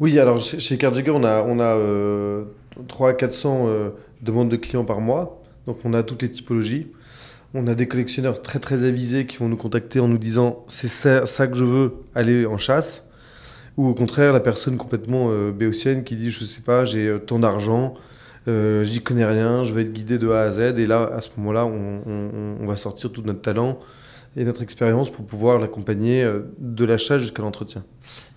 [0.00, 2.44] Oui, alors chez, Carjagger, on a, on a euh,
[2.88, 5.42] 300 à 400 euh, demandes de clients par mois.
[5.66, 6.88] Donc on a toutes les typologies.
[7.54, 10.88] On a des collectionneurs très très avisés qui vont nous contacter en nous disant c'est
[10.88, 13.06] ça, que je veux aller en chasse.
[13.76, 17.18] Ou au contraire, la personne complètement euh, béotienne qui dit je sais pas, j'ai euh,
[17.18, 17.94] tant d'argent,
[18.48, 20.78] euh, j'y connais rien, je vais être guidé de A à Z.
[20.78, 23.78] Et là, à ce moment-là, on- on va sortir tout notre talent
[24.36, 27.84] et notre expérience pour pouvoir l'accompagner euh, de l'achat jusqu'à l'entretien.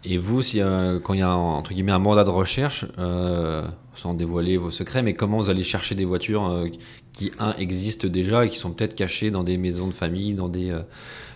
[0.03, 2.85] Et vous, si, euh, quand il y a un, entre guillemets un mandat de recherche,
[2.99, 3.63] euh,
[3.95, 6.67] sans dévoiler vos secrets, mais comment vous allez chercher des voitures euh,
[7.13, 10.49] qui, un, existent déjà et qui sont peut-être cachées dans des maisons de famille, dans
[10.49, 10.77] des,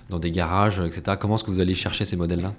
[0.10, 1.16] dans des garages, etc.
[1.20, 2.54] Comment est-ce que vous allez chercher ces modèles-là?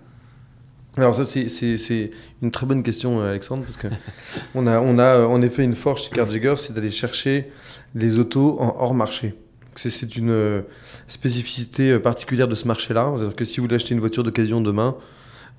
[0.96, 2.10] Alors ça c'est-
[2.42, 3.86] une très bonne question Alexandre parce que
[4.56, 7.48] on a on a en effet une force chez Carjagger c'est d'aller chercher
[7.94, 9.34] les autos en hors marché.
[9.76, 10.64] C'est c'est une
[11.10, 13.12] spécificité euh, particulière de ce marché-là.
[13.16, 14.96] C'est-à-dire que si vous voulez acheter une voiture d'occasion demain,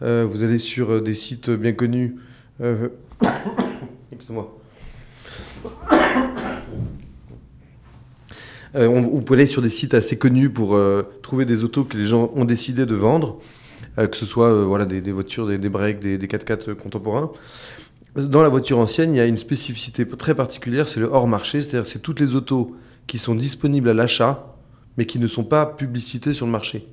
[0.02, 2.16] euh, vous allez sur euh, des sites bien connus.
[2.62, 2.90] Euh...
[4.12, 4.58] Excusez-moi.
[8.76, 10.80] Euh, on, vous pouvez aller sur des sites assez connus pour
[11.22, 13.38] trouver des autos que les gens ont décidé de vendre,
[13.98, 17.32] que ce soit voilà, des, des voitures, des, des breaks, des, des 4x4 contemporains.
[18.16, 21.62] Dans la voiture ancienne, il y a une spécificité très particulière, c'est le hors marché,
[21.62, 22.76] c'est-à-dire c'est toutes les autos
[23.08, 24.56] qui sont disponibles à l'achat,
[24.98, 26.88] mais qui ne sont pas publicitées sur le marché.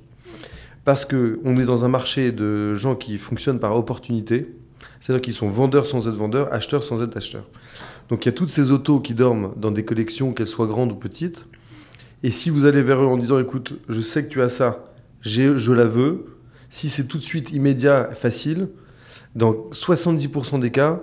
[0.85, 4.55] Parce qu'on est dans un marché de gens qui fonctionnent par opportunité,
[5.01, 7.47] c'est-à-dire qu'ils sont vendeurs sans être vendeurs, acheteurs sans être acheteurs.
[8.09, 10.93] Donc il y a toutes ces autos qui dorment dans des collections, qu'elles soient grandes
[10.93, 11.45] ou petites.
[12.23, 14.93] Et si vous allez vers eux en disant, écoute, je sais que tu as ça,
[15.21, 16.39] je la veux,
[16.71, 18.69] si c'est tout de suite immédiat, facile,
[19.35, 21.01] dans 70% des cas,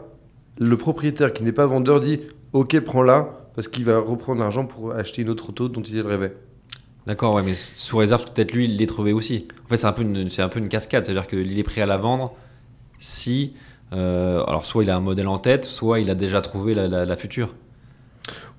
[0.60, 2.21] le propriétaire qui n'est pas vendeur dit,
[2.53, 6.36] ok, prends-la, parce qu'il va reprendre l'argent pour acheter une autre auto dont il rêvait.
[7.08, 9.48] D'accord, ouais, mais sous réserve peut-être lui, il l'ait trouvé aussi.
[9.65, 11.82] En fait, c'est un, peu une- c'est un peu une cascade, c'est-à-dire qu'il est prêt
[11.82, 12.34] à la vendre
[12.98, 13.54] si.
[13.94, 17.15] euh, alors, soit il a un modèle en tête, soit il a déjà trouvé la,
[17.15, 17.54] future.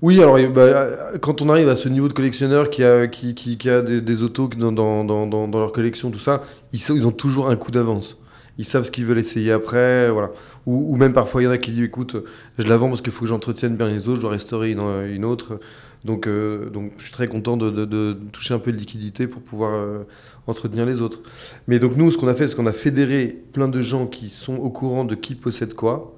[0.01, 3.69] Oui, alors bah, quand on arrive à ce niveau de collectionneur qui a, qui, qui,
[3.69, 7.49] a des, des autos dans, dans, dans, leur collection, tout ça, ils, ils ont toujours
[7.49, 8.17] un coup d'avance.
[8.57, 10.31] Ils savent ce qu'ils veulent essayer après, voilà.
[10.67, 12.17] Ou, même parfois, il y en a qui disent, écoute,
[12.57, 15.23] je la vends parce qu'il faut que j'entretienne bien les autres, je dois restaurer une,
[15.23, 15.61] autre.
[16.03, 19.75] Donc, euh, donc, je suis très content de, toucher un peu de liquidité pour pouvoir
[19.75, 20.03] euh,
[20.45, 21.21] entretenir les autres.
[21.69, 24.27] Mais donc, nous, ce qu'on a fait, c'est qu'on a fédéré plein de gens qui
[24.27, 26.13] sont au courant de qui possède quoi.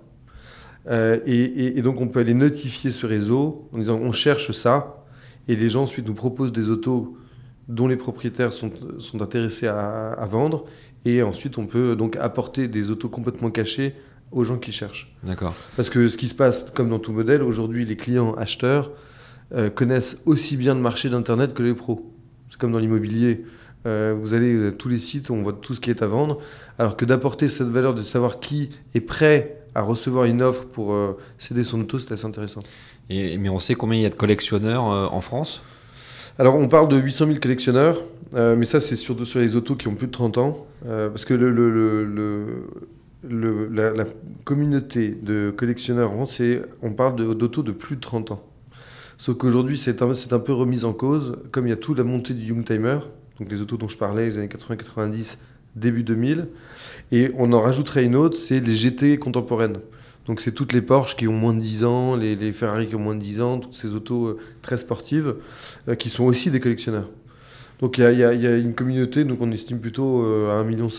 [0.90, 5.06] Euh, et donc, on peut aller notifier ce réseau en disant on cherche ça.
[5.48, 7.16] Et les gens ensuite nous proposent des autos
[7.68, 10.66] dont les propriétaires sont, sont intéressés à, à vendre.
[11.06, 13.94] Et ensuite, on peut donc apporter des autos complètement cachées
[14.32, 15.14] aux gens qui cherchent.
[15.24, 15.54] D'accord.
[15.76, 18.92] Parce que ce qui se passe, comme dans tout modèle, aujourd'hui, les clients acheteurs
[19.56, 22.12] euh, connaissent aussi bien le marché d'Internet que les pros.
[22.50, 23.44] C'est comme dans l'immobilier.
[23.88, 26.38] Euh, vous allez vous tous les sites, on voit tout ce qui est à vendre.
[26.78, 30.94] Alors que d'apporter cette valeur de savoir qui est prêt à recevoir une offre pour
[30.94, 32.60] euh, céder son auto, c'est assez intéressant.
[33.10, 35.64] Et, mais on sait combien il y a de collectionneurs en France?
[36.38, 38.02] Alors, on parle de 800 000 collectionneurs,
[38.36, 40.68] euh, mais ça, c'est surtout sur les autos qui ont plus de 30 ans.
[40.86, 42.46] euh, parce que le, le- le-
[43.24, 44.06] la,
[44.46, 46.12] communauté de collectionneurs,
[46.82, 48.44] on parle de- d'autos de, plus de 30 ans.
[49.18, 52.34] Sauf qu'aujourd'hui, c'est un, peu remis en cause, comme il y a toute la montée
[52.34, 53.00] du Youngtimer,
[53.40, 55.38] donc les autos dont je parlais, les années 80-90,
[55.76, 56.48] début 2000.
[57.12, 59.78] Et on en rajouterait une autre, c'est les GT contemporaines.
[60.26, 62.96] Donc c'est toutes les Porsche qui ont moins de 10 ans, les, les Ferrari qui
[62.96, 65.36] ont moins de 10 ans, toutes ces autos euh, très sportives
[65.88, 67.10] euh, qui sont aussi des collectionneurs.
[67.82, 70.90] Donc il y a, une communauté, donc on estime plutôt euh, à 1,5 million.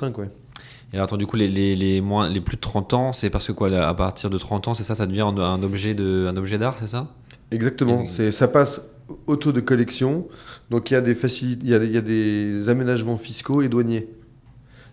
[0.92, 3.30] Et alors, attends, du coup, les, les, les, moins, les plus de 30 ans, c'est
[3.30, 5.94] parce que quoi, à partir de 30 ans, c'est ça, ça devient un, un objet
[5.94, 7.08] de- un objet d'art, c'est ça?
[7.52, 8.82] Exactement, c'est, ça passe
[9.26, 10.26] auto de collection,
[10.70, 13.62] donc il y, a des il, y a, des- il y a des aménagements fiscaux
[13.62, 14.08] et douaniers.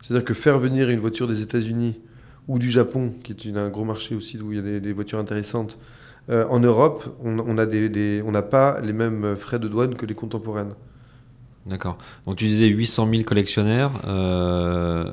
[0.01, 1.99] C'est-à-dire que faire venir une voiture des États-Unis
[2.47, 4.79] ou du Japon, qui est une- un gros marché aussi où il y a des,
[4.79, 5.77] des voitures intéressantes,
[6.29, 9.67] euh, en Europe, on on a des- des- on n'a pas les mêmes frais de
[9.67, 10.73] douane que les contemporaines.
[11.69, 11.97] D'accord.
[12.25, 15.05] Donc, tu disais 800 000 collectionneurs, euh,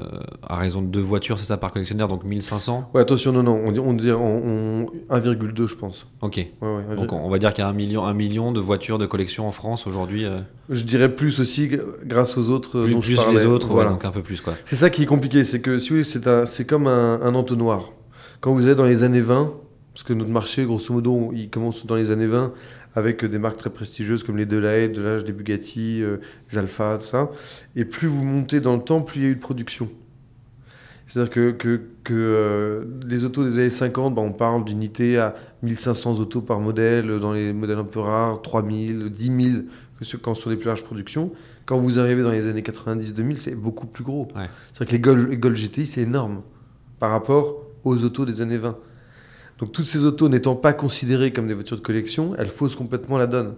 [0.47, 3.61] à raison de deux voitures, c'est ça, par collectionneur, donc 1500 Ouais, attention, non, non,
[3.64, 6.07] on dit, on dit on- on- 1,2 je pense.
[6.21, 6.37] Ok.
[6.37, 8.99] Ouais, ouais, Donc, on va dire qu'il y a un million, un million de voitures
[8.99, 10.25] de collection en France aujourd'hui.
[10.25, 10.40] euh,
[10.71, 11.71] Je dirais plus aussi
[12.05, 13.40] grâce aux autres plus dont plus je parlais.
[13.40, 13.90] les autres, ouais, Voilà.
[13.90, 14.55] donc un peu plus, quoi.
[14.64, 17.21] C'est ça qui est compliqué, c'est que si vous voulez, c'est un- c'est comme un,
[17.23, 17.90] un entonnoir.
[18.40, 19.51] Quand vous êtes dans les années 20,
[19.94, 22.52] parce que notre marché, grosso modo, il commence dans les années 20
[22.94, 26.16] avec des marques très prestigieuses comme les Delahaye, Delage, des Bugatti, euh,
[26.50, 27.30] les Alpha, tout ça.
[27.76, 29.88] Et plus vous montez dans le temps, plus il y a eu de production.
[31.07, 35.35] C'est-à-dire que, que, que, euh, les autos des années 50, bah, on parle d'unités à
[35.62, 39.62] 1500 autos par modèle, dans les modèles un peu rares, 3000, 10 000,
[39.98, 41.30] que sur- quand sur les plus larges productions.
[41.66, 44.28] Quand vous arrivez dans les années 90-2000, c'est beaucoup plus gros.
[44.35, 44.46] Ouais.
[44.72, 46.42] C'est-à-dire que les Golf, les Golf GTI, c'est énorme
[46.98, 48.76] par rapport aux autos des années 20.
[49.59, 53.19] Donc toutes ces autos n'étant pas considérées comme des voitures de collection, elles faussent complètement
[53.19, 53.55] la donne.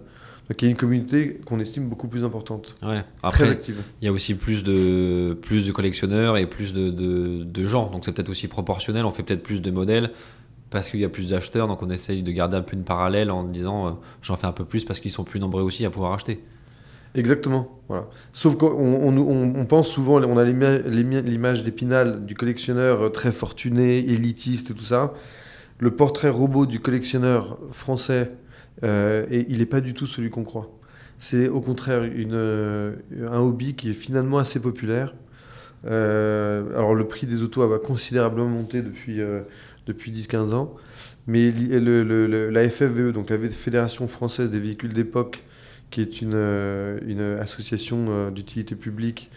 [0.49, 3.01] Donc il y a une communauté qu'on estime beaucoup plus importante, Ouais.
[3.21, 3.81] très Après, active.
[4.01, 7.89] il y a aussi plus de, plus de collectionneurs et plus de, de, de gens.
[7.91, 9.03] Donc c'est peut-être aussi proportionnel.
[9.05, 10.11] On fait peut-être plus de modèles
[10.69, 11.67] parce qu'il y a plus d'acheteurs.
[11.67, 14.51] Donc on essaye de garder un peu une parallèle en disant euh, j'en fais un
[14.53, 16.41] peu plus parce qu'ils sont plus nombreux aussi à pouvoir acheter.
[17.15, 17.81] Exactement.
[17.87, 18.05] Voilà.
[18.31, 23.31] Sauf qu'on on, pense souvent, on a l'ima- l'ima- l'image d'Épinal du collectionneur euh, très
[23.31, 25.13] fortuné, élitiste et tout ça.
[25.79, 28.31] Le portrait robot du collectionneur français,
[28.83, 30.71] euh, il n'est pas du tout celui qu'on croit.
[31.19, 32.95] C'est au contraire euh,
[33.29, 35.13] un hobby qui est finalement assez populaire.
[35.85, 39.19] Euh, alors le prix des autos a considérablement monté depuis,
[39.85, 40.75] depuis 10-15 ans,
[41.27, 45.43] mais la FFVE, donc la Fédération française des véhicules d'époque,
[45.91, 49.29] qui est une, association d'utilité publique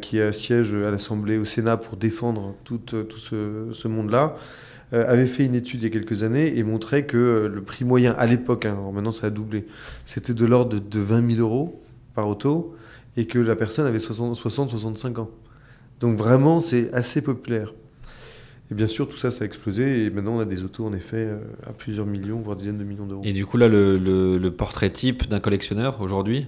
[0.00, 4.36] qui siège à l'Assemblée, au Sénat pour défendre tout, ce, monde-là,
[4.92, 7.84] avait fait une étude il y a quelques années et montrait que euh, le prix
[7.84, 9.66] moyen à l'époque, hein, maintenant ça a doublé,
[10.04, 11.82] c'était de l'ordre de, de 20 000 euros
[12.14, 12.76] par auto
[13.16, 15.30] et que la personne avait 60-65 ans.
[16.00, 17.72] Donc vraiment, c'est assez populaire.
[18.70, 20.92] Et bien sûr, tout ça, ça a explosé et maintenant on a des autos en
[20.92, 23.22] effet euh, à plusieurs millions, voire dizaines de millions d'euros.
[23.24, 26.46] Et du coup là le portrait type d'un collectionneur aujourd'hui?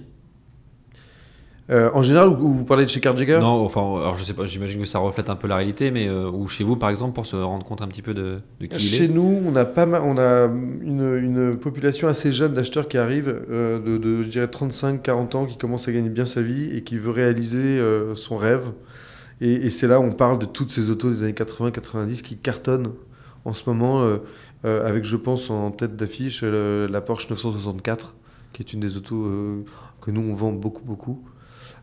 [1.69, 4.33] Euh, en général, ou- ou vous parlez de chez Carjagger Non, enfin alors je sais
[4.33, 4.45] pas.
[4.47, 7.13] J'imagine que ça reflète un peu la réalité, mais euh, ou chez vous par exemple
[7.13, 9.07] pour se rendre compte un petit peu de, de qui il Chez est.
[9.07, 10.45] nous, on a, pas mal, on a
[10.81, 15.45] une, une population assez jeune d'acheteurs qui arrivent, euh, de, de, je dirais 35-40 ans,
[15.45, 18.71] qui commence à gagner bien sa vie et qui veut réaliser euh, son rêve.
[19.39, 22.37] Et, et c'est là où on parle de toutes ces autos des années 80-90 qui
[22.37, 22.93] cartonnent
[23.45, 24.05] en ce moment,
[24.65, 28.15] avec, je pense, en tête d'affiche, la Porsche 964,
[28.51, 29.25] qui est une des autos
[30.01, 31.23] que nous, on vend beaucoup, beaucoup.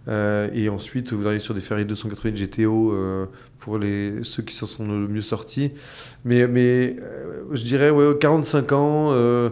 [0.08, 3.26] Euh, et ensuite, vous arrivez sur des Ferrari 280 GTO euh,
[3.58, 5.72] pour les, ceux qui s'en sont le mieux sortis.
[6.24, 9.50] Mais, mais euh, je dirais, ouais, 45 ans, euh,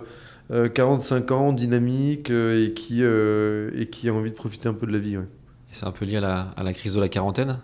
[0.53, 4.93] euh, 45 ans, dynamique et, qui, et qui a envie de profiter un peu de
[4.93, 5.17] la vie.
[5.17, 5.25] ouais.
[5.25, 7.59] Et c'est un peu lié à la, à la crise de la quarantaine?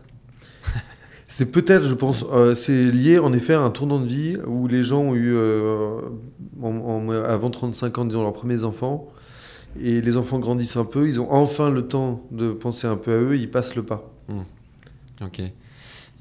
[1.28, 4.66] C'est peut-être, je pense, euh, c'est lié en effet à un tournant de vie où
[4.66, 6.00] les gens ont eu, euh,
[6.60, 9.06] en- en- avant 35 ans, disons, leurs premiers enfants.
[9.78, 13.12] Et les enfants grandissent un peu, ils ont enfin le temps de penser un peu
[13.12, 14.10] à eux, ils passent le pas.
[15.22, 15.42] Ok.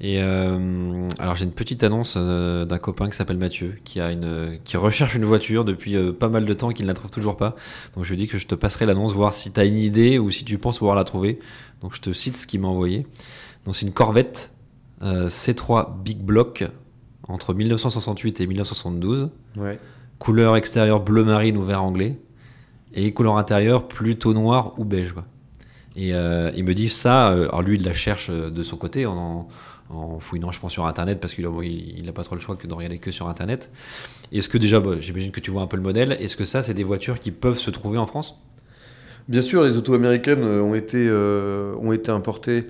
[0.02, 4.10] Et euh, alors j'ai une petite annonce euh, d'un copain qui s'appelle Mathieu, qui a
[4.10, 7.10] une, qui recherche une voiture depuis euh, pas mal de temps, qu'il ne la trouve
[7.10, 7.54] toujours pas.
[7.94, 10.18] Donc je lui dis que je te passerai l'annonce, voir si tu as une idée
[10.18, 11.38] ou si tu penses pouvoir la trouver.
[11.82, 13.06] Donc je te cite ce qu'il m'a envoyé.
[13.66, 14.54] Donc c'est une Corvette
[15.02, 16.64] euh, C3 Big Block
[17.28, 19.30] entre 1968 et 1972.
[19.58, 19.78] Ouais.
[20.18, 22.18] Couleur extérieure bleu marine ou vert anglais.
[22.94, 25.12] Et couleur intérieure plutôt noir ou beige.
[25.12, 25.24] Quoi.
[25.96, 28.76] Et euh, il me dit ça, euh, alors lui il la cherche euh, de son
[28.76, 29.48] côté en,
[29.90, 32.74] en fouillant je pense sur internet parce qu'il n'a pas trop le choix que de
[32.74, 33.70] regarder que sur internet.
[34.32, 36.74] Est-ce que déjà, j'imagine que tu vois un peu le modèle, est-ce que ça c'est
[36.74, 38.40] des voitures qui peuvent se trouver en France?
[39.28, 42.66] Bien sûr, les autos américaines ont été, ont été importées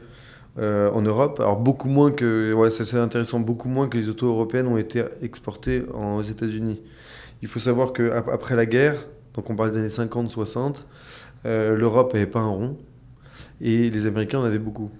[0.58, 1.40] en Europe.
[1.40, 5.04] Alors beaucoup moins que, ouais, c'est intéressant, beaucoup moins que les autos européennes ont été
[5.22, 6.80] exportées aux États-Unis.
[7.40, 10.76] Il faut savoir qu'après la guerre, donc on parle des années 50-60,
[11.46, 12.76] euh, l'Europe n'avait pas un rond
[13.60, 14.90] et les Américains en avaient beaucoup.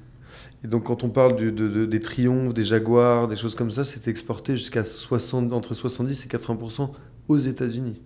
[0.65, 4.57] Et donc quand on parle des triomphes, des jaguars, des choses comme ça, c'était exporté
[4.57, 6.91] jusqu'à 60, entre 70 et 80%
[7.29, 8.01] aux États-Unis.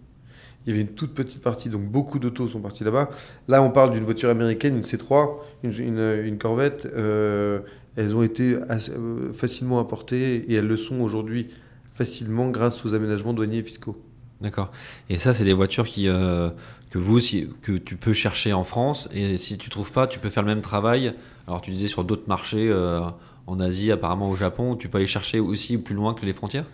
[0.66, 3.10] Il y avait une toute petite partie, donc beaucoup d'autos sont partis là-bas.
[3.48, 6.86] Là, on parle d'une voiture américaine, une C3, une, Corvette.
[6.86, 7.60] euh,
[7.96, 11.48] elles ont été euh, facilement importées et elles le sont aujourd'hui
[11.92, 13.96] facilement grâce aux aménagements douaniers et fiscaux.
[14.44, 14.70] D'accord.
[15.10, 16.50] Et ça c'est des voitures qui, euh,
[16.90, 20.18] que vous, si, que tu peux chercher en France et si tu trouves pas, tu
[20.20, 21.14] peux faire le même travail.
[21.48, 23.00] Alors tu disais sur d'autres marchés, euh,
[23.46, 26.66] en Asie, apparemment au Japon, tu peux aller chercher aussi plus loin que les frontières?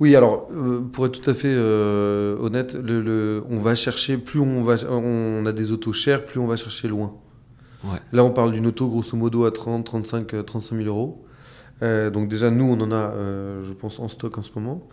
[0.00, 4.40] Oui, alors euh, pour être tout à fait honnête, le, le- on va chercher, plus
[4.40, 7.12] on, va, on a des autos chères, plus on va chercher loin.
[7.84, 7.98] Ouais.
[8.12, 11.24] Là, on parle d'une auto grosso modo à 30, 35, euh, 35 000 euros.
[11.82, 14.86] Euh, donc déjà, nous, on en a, euh, je pense, en stock en ce moment.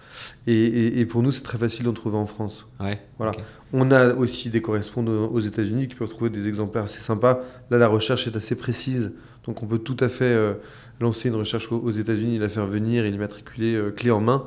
[0.48, 2.66] Et, et- et pour nous, c'est très facile d'en trouver en France.
[2.80, 3.02] Ouais.
[3.18, 3.34] Voilà.
[3.74, 7.42] On a aussi des correspondants aux États-Unis qui peuvent trouver des exemplaires assez sympas.
[7.70, 9.12] Là, la recherche est assez précise,
[9.46, 10.54] donc on peut tout à fait euh,
[11.02, 14.46] lancer une recherche aux États-Unis, la faire venir et l'immatriculer clé en main.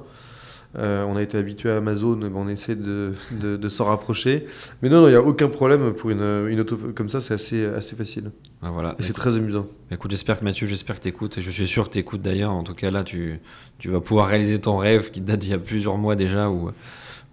[0.79, 4.47] Euh, on a été habitué à Amazon, on essaie de, de- de s'en rapprocher.
[4.83, 7.35] Mais non, non, il n'y a aucun problème pour une, une auto comme ça, c'est
[7.35, 8.31] assez, assez facile.
[8.63, 8.95] Ah, voilà.
[9.01, 9.67] Et c'est très amusant.
[9.91, 12.23] Écoute, j'espère que Mathieu, j'espère que tu écoutes, et je suis sûr que tu écoutes
[12.23, 12.53] d'ailleurs.
[12.53, 13.41] En tout cas, là, tu,
[13.79, 16.71] tu vas pouvoir réaliser ton rêve qui date d'il y a plusieurs mois déjà, où,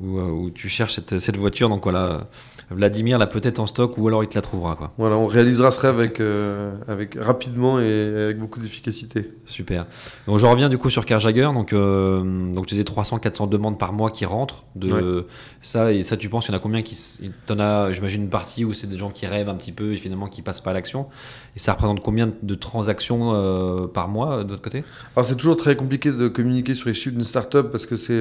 [0.01, 1.69] où, euh, où tu cherches cette, cette voiture.
[1.69, 2.23] Donc voilà,
[2.69, 4.75] Vladimir l'a peut-être en stock, ou alors il te la trouvera.
[4.75, 4.91] Quoi.
[4.97, 9.31] Voilà, on réalisera ce rêve avec, euh, avec, rapidement et avec beaucoup d'efficacité.
[9.45, 9.85] Super.
[10.27, 11.49] Donc je reviens du coup sur Carjagger.
[11.53, 14.65] Donc, euh, donc tu disais 300-400 demandes par mois qui rentrent.
[14.75, 15.25] De
[15.61, 16.97] ça, et ça, tu penses, il y en a combien qui.
[17.45, 19.97] T'en as, j'imagine, une partie où c'est des gens qui rêvent un petit peu et
[19.97, 21.07] finalement qui passent pas à l'action.
[21.55, 24.83] Et ça représente combien de transactions euh, par mois de votre côté?
[25.15, 28.19] Alors c'est toujours très compliqué de communiquer sur les chiffres d'une start-up parce que c'est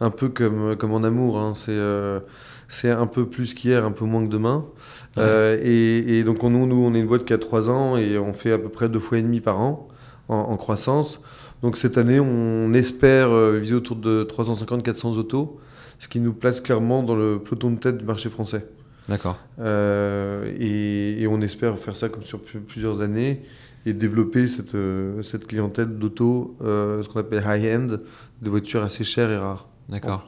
[0.00, 1.38] un peu comme, comme en amour.
[1.38, 1.52] hein.
[1.54, 2.20] C'est euh,
[2.68, 4.64] c'est un peu plus qu'hier, un peu moins que demain.
[5.16, 5.22] Ouais.
[5.22, 7.96] Euh, et, et donc on, nous, nous, on est une boîte qui a 3 ans
[7.96, 9.88] et on fait à peu près deux fois et demi par an
[10.28, 11.20] en, en croissance.
[11.62, 15.60] Donc cette année, on espère euh, viser autour de 350-400 autos,
[16.00, 18.66] ce qui nous place clairement dans le peloton de tête du marché français.
[19.08, 19.36] D'accord.
[19.60, 23.42] Euh, et, et on espère faire ça comme sur plusieurs années
[23.86, 24.76] et développer cette,
[25.22, 27.98] cette clientèle d'auto, ce qu'on appelle high-end,
[28.42, 29.68] des voitures assez chères et rares.
[29.88, 30.26] D'accord.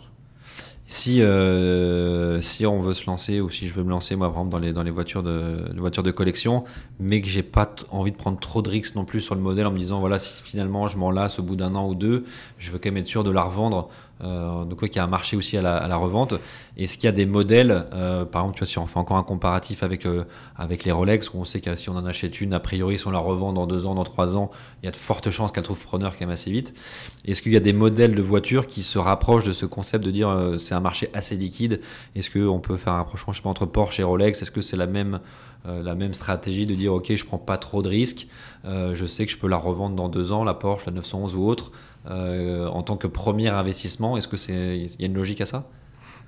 [0.91, 4.43] Si, euh, si on veut se lancer, ou si je veux me lancer, moi, par
[4.47, 6.65] exemple, dans les, voitures, de, voitures de collection,
[6.99, 9.67] mais que j'ai pas envie de prendre trop de risques non plus sur le modèle
[9.67, 12.25] en me disant, voilà, si finalement je m'en lasse au bout d'un an ou deux,
[12.57, 13.91] je veux quand même être sûr de la revendre.
[14.23, 16.35] Euh, donc, qu'il y a un marché aussi à la, à la revente.
[16.79, 19.83] Est-ce qu'il y a des modèles, euh, par exemple, si on fait encore un comparatif
[19.83, 20.25] avec, euh,
[20.57, 23.07] avec les Rolex, où on sait que si on en achète une, a priori, si
[23.09, 25.51] on la revend dans deux ans, dans trois ans, il y a de fortes chances
[25.51, 26.75] qu'elle trouve preneur quand même assez vite.
[27.25, 30.13] Est-ce qu'il y a des modèles de voitures qui se rapprochent de ce concept de
[30.13, 31.81] dire euh, c'est un marché assez liquide?
[32.15, 34.41] Est-ce qu'on peut faire un rapprochement je sais pas, entre Porsche et Rolex?
[34.41, 35.19] Est-ce que c'est la même,
[36.13, 38.29] stratégie de dire ok, je prends pas trop de risques,
[38.65, 41.45] je sais que je peux la revendre dans deux ans, la Porsche, la 911 ou
[41.47, 41.73] autre,
[42.09, 45.69] en tant que premier investissement Est-ce que c'est il y a une logique à ça?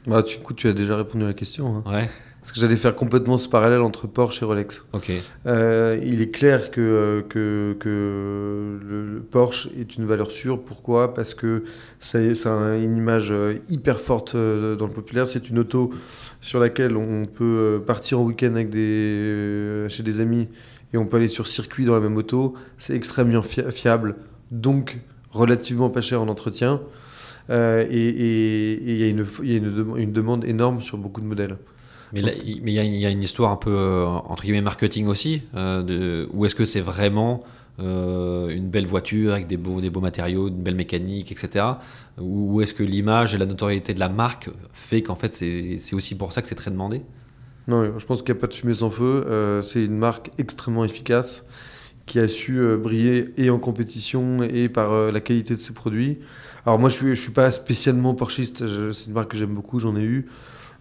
[0.06, 1.76] Bah, tu, écoute, tu as déjà répondu à la question.
[1.76, 1.82] hein.
[1.90, 2.08] Ouais,
[2.40, 4.82] Parce que j'allais faire complètement ce parallèle entre Porsche et Rolex.
[4.94, 5.12] ok,
[5.46, 10.58] Euh, il est clair que, euh, que, que le, Porsche est une valeur sûre.
[10.62, 11.12] Pourquoi?
[11.12, 11.64] Parce que
[12.46, 15.26] a une image euh, hyper forte euh, dans le populaire.
[15.26, 15.90] C'est une auto
[16.40, 20.48] sur laquelle on peut euh, partir en week-end avec des, euh, chez des amis
[20.94, 22.54] et on peut aller sur circuit dans la même auto.
[22.78, 24.16] C'est extrêmement fia- fiable,
[24.50, 24.98] donc
[25.33, 26.81] relativement pas cher en entretien.
[27.50, 30.98] Euh, et il y a, une, il y a une, dem- une demande énorme sur
[30.98, 31.56] beaucoup de modèles.
[32.12, 35.06] Mais il y, a- il y a une histoire un peu, euh, entre guillemets, marketing
[35.06, 35.42] aussi.
[35.56, 37.42] euh, de, ou est-ce que c'est vraiment
[37.81, 41.64] euh, une belle voiture avec des beaux, des beaux matériaux, une belle mécanique, etc.
[42.20, 45.94] Ou, ou est-ce que l'image et la notoriété de la marque fait qu'en fait, c'est
[45.94, 47.02] aussi pour ça que c'est très demandé?
[47.68, 49.60] Non, je pense qu'il n'y a pas de fumée sans feu.
[49.62, 51.44] C'est une marque extrêmement efficace
[52.11, 55.73] qui a su euh, briller et en compétition et par euh, la qualité de ses
[55.73, 56.19] produits.
[56.67, 58.67] Alors moi, je suis, je suis pas spécialement Porschiste.
[58.67, 60.27] Je- C'est une marque que j'aime beaucoup, j'en ai eu.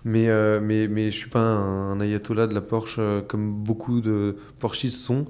[0.06, 4.02] Mais, euh, mais, mais je suis pas un, un ayatollah de la Porsche comme beaucoup
[4.02, 5.28] de Porschistes sont.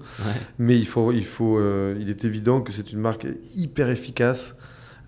[0.58, 4.56] Mais il, faut, il, faut, euh, il est évident que c'est une marque hyper efficace,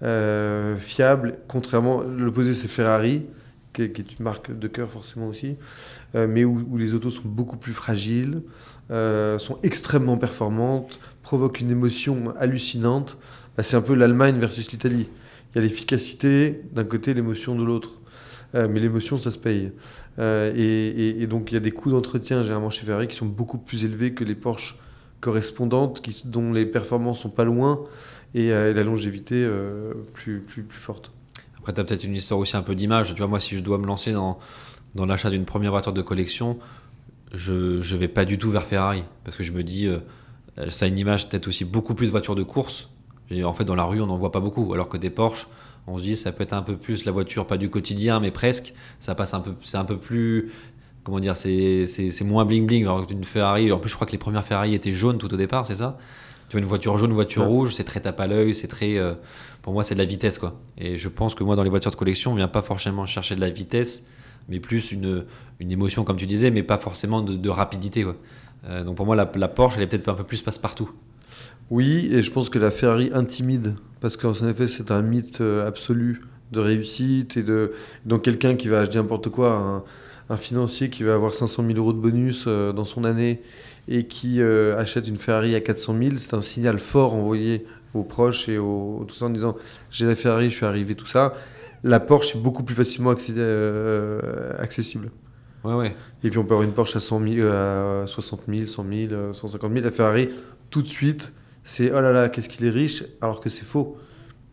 [0.04, 1.38] euh, fiable.
[1.48, 3.22] Contrairement, l'opposé c'est Ferrari,
[3.74, 5.56] qui est, qui est une marque de cœur forcément aussi,
[6.14, 8.42] mais où, où les autos sont beaucoup plus fragiles,
[8.90, 13.18] euh, sont extrêmement performantes, provoquent une émotion hallucinante.
[13.56, 15.08] Bah, c'est un peu l'Allemagne versus l'Italie.
[15.52, 18.02] Il y a l'efficacité d'un côté, l'émotion de l'autre.
[18.54, 19.72] Euh, mais l'émotion, ça se paye.
[20.20, 23.58] Euh, et, donc, il y a des coûts d'entretien, généralement chez Ferrari, qui sont beaucoup
[23.58, 24.76] plus élevés que les Porsche
[25.22, 27.84] correspondantes, dont les performances sont pas loin
[28.34, 29.48] et, la longévité
[30.14, 31.12] plus, plus, plus forte.
[31.60, 33.14] Après, tu as peut-être une histoire aussi un peu d'image.
[33.14, 36.58] Tu vois, moi, si je dois me lancer dans l'achat d'une première voiture de collection,
[37.34, 39.04] je ne vais pas du tout vers Ferrari.
[39.24, 40.00] Parce que je me dis, euh,
[40.70, 42.90] ça a une image peut-être aussi beaucoup plus de voitures de course.
[43.30, 44.74] Et en fait, dans la rue, on n'en voit pas beaucoup.
[44.74, 45.48] Alors que des Porsche,
[45.88, 48.32] on se dit, ça peut être un peu plus la voiture, pas du quotidien, mais
[48.32, 48.74] presque.
[49.00, 50.52] Ça passe un peu, c'est un peu plus.
[51.04, 51.88] Comment dire, c'est
[52.24, 52.82] moins bling-bling.
[52.84, 55.38] Alors qu'une Ferrari, en plus, je crois que les premières Ferrari étaient jaunes tout au
[55.38, 55.98] départ, c'est ça?
[56.50, 57.48] Tu vois, une voiture jaune, une voiture Ouais.
[57.48, 58.98] rouge, c'est très tape à l'œil, c'est très.
[58.98, 59.14] euh,
[59.62, 60.60] pour moi, c'est de la vitesse, quoi.
[60.78, 63.36] Et je pense que moi, dans les voitures de collection, on vient pas forcément chercher
[63.36, 64.10] de la vitesse,
[64.50, 65.26] mais plus une,
[65.62, 68.06] une émotion, comme tu disais, mais pas forcément de, rapidité.
[68.68, 70.89] Euh, donc pour moi, la, Porsche, elle est peut-être un peu plus passe-partout.
[71.70, 75.66] Oui, et je pense que la Ferrari intimide, parce qu'en effet, c'est un mythe euh,
[75.66, 76.22] absolu
[76.52, 77.72] de réussite et de.
[78.06, 79.84] Donc, quelqu'un qui va, dis n'importe quoi,
[80.30, 83.42] un, financier qui va avoir 500 000 euros de bonus euh, dans son année
[83.89, 88.48] et qui achète une Ferrari à 400 000, c'est un signal fort envoyé aux proches
[88.48, 89.58] et aux, tout ça en disant
[89.89, 91.34] j'ai la Ferrari, je suis arrivé, tout ça.
[91.84, 95.12] La Porsche est beaucoup plus facilement euh, accessible.
[95.64, 95.96] Ouais, ouais.
[96.24, 99.14] Et puis on peut avoir une Porsche à, 100 000, à 60 000, 100 000,
[99.14, 99.84] euh, 150 000.
[99.84, 100.30] La Ferrari,
[100.70, 103.98] tout de suite, c'est oh là là, qu'est-ce qu'il est riche, alors que c'est faux.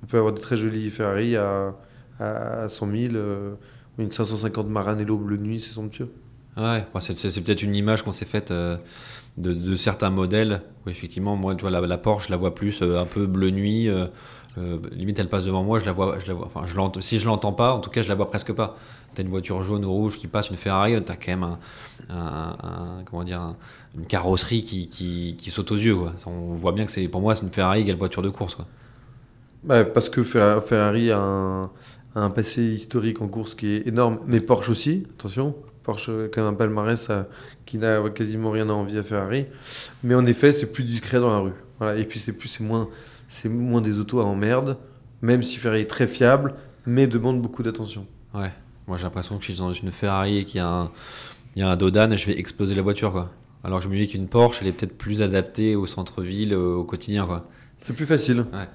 [0.02, 1.74] On peut avoir des très jolies Ferrari à,
[2.20, 3.14] à 100 000.
[3.14, 3.54] euh,
[3.98, 6.10] une 550 Maranello bleu nuit, c'est somptueux.
[6.56, 7.14] Ouais, bon, c'est
[7.44, 8.76] peut-être une image qu'on s'est faite euh,
[9.36, 10.62] de, de certains modèles.
[10.86, 13.26] Où effectivement, moi, tu vois, la, la Porsche, je la vois plus euh, un peu
[13.26, 13.88] bleu nuit.
[14.58, 16.18] Euh, euh, limite, elle passe devant moi, je la vois.
[16.18, 18.28] Je la vois enfin, je si je l'entends pas, en tout cas, je la vois
[18.28, 18.76] presque pas.
[19.14, 21.56] T'as une voiture jaune ou rouge qui passe, une Ferrari, t'as quand même
[22.10, 23.56] un, comment dire, un-
[23.96, 25.96] une carrosserie qui, qui, qui saute aux yeux.
[25.96, 26.12] Quoi.
[26.26, 28.54] On voit bien que c'est, pour moi, c'est une Ferrari égale voiture de course.
[28.54, 28.66] Quoi.
[29.64, 31.18] Bah, parce que Fer- Ferrari a
[32.14, 35.54] un, passé historique en course qui est énorme, mais Porsche aussi, attention.
[35.82, 37.22] Porsche a quand même un palmarès euh,
[37.64, 39.46] qui n'a quasiment rien à envier à Ferrari.
[40.02, 41.52] Mais en effet, c'est plus discret dans la rue.
[41.78, 41.98] Voilà.
[41.98, 42.88] Et puis c'est moins,
[43.28, 44.76] c'est moins des autos à emmerde,
[45.22, 46.54] même si Ferrari est très fiable,
[46.86, 48.06] mais demande beaucoup d'attention.
[48.34, 48.50] Ouais.
[48.86, 50.90] Moi, j'ai l'impression que je suis dans une Ferrari et qu'il y a un,
[51.54, 53.12] il y a un Dodan et je vais exploser la voiture.
[53.12, 53.30] Quoi.
[53.62, 56.76] Alors que je me dis qu'une Porsche, elle est peut-être plus adaptée au centre-ville, euh,
[56.76, 57.26] au quotidien.
[57.26, 57.46] Quoi.
[57.80, 58.46] C'est plus facile.
[58.52, 58.68] Ouais.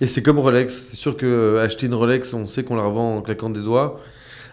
[0.00, 0.88] Et c'est comme Rolex.
[0.90, 3.62] C'est sûr que euh, acheter une Rolex, on sait qu'on la revend en claquant des
[3.62, 4.00] doigts.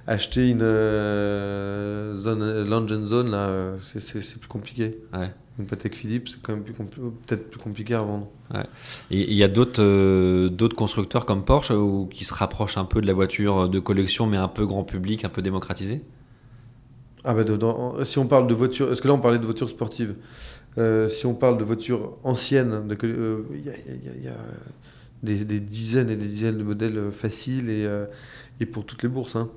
[0.05, 4.99] Acheter une euh, zone, Lange Zone, là, euh, c'est plus compliqué.
[5.13, 5.31] Ouais.
[5.59, 8.27] Une Patek Philippe, c'est quand même plus peut-être plus compliqué à vendre.
[9.11, 12.77] Et il y a d'autres euh, d'autres constructeurs comme Porsche euh, ou qui se rapprochent
[12.77, 16.01] un peu de la voiture de collection, mais un peu grand public, un peu démocratisé?
[17.25, 17.43] Ah bah
[18.03, 20.15] si on parle de voitures, est-ce que là on parlait de voitures sportives
[20.77, 22.73] Euh, Si on parle de voitures anciennes,
[23.03, 24.29] euh, il y, a- y y
[25.23, 28.05] des, des dizaines et des dizaines de modèles euh, faciles et, euh,
[28.61, 29.35] et pour toutes les bourses.
[29.37, 29.49] hein.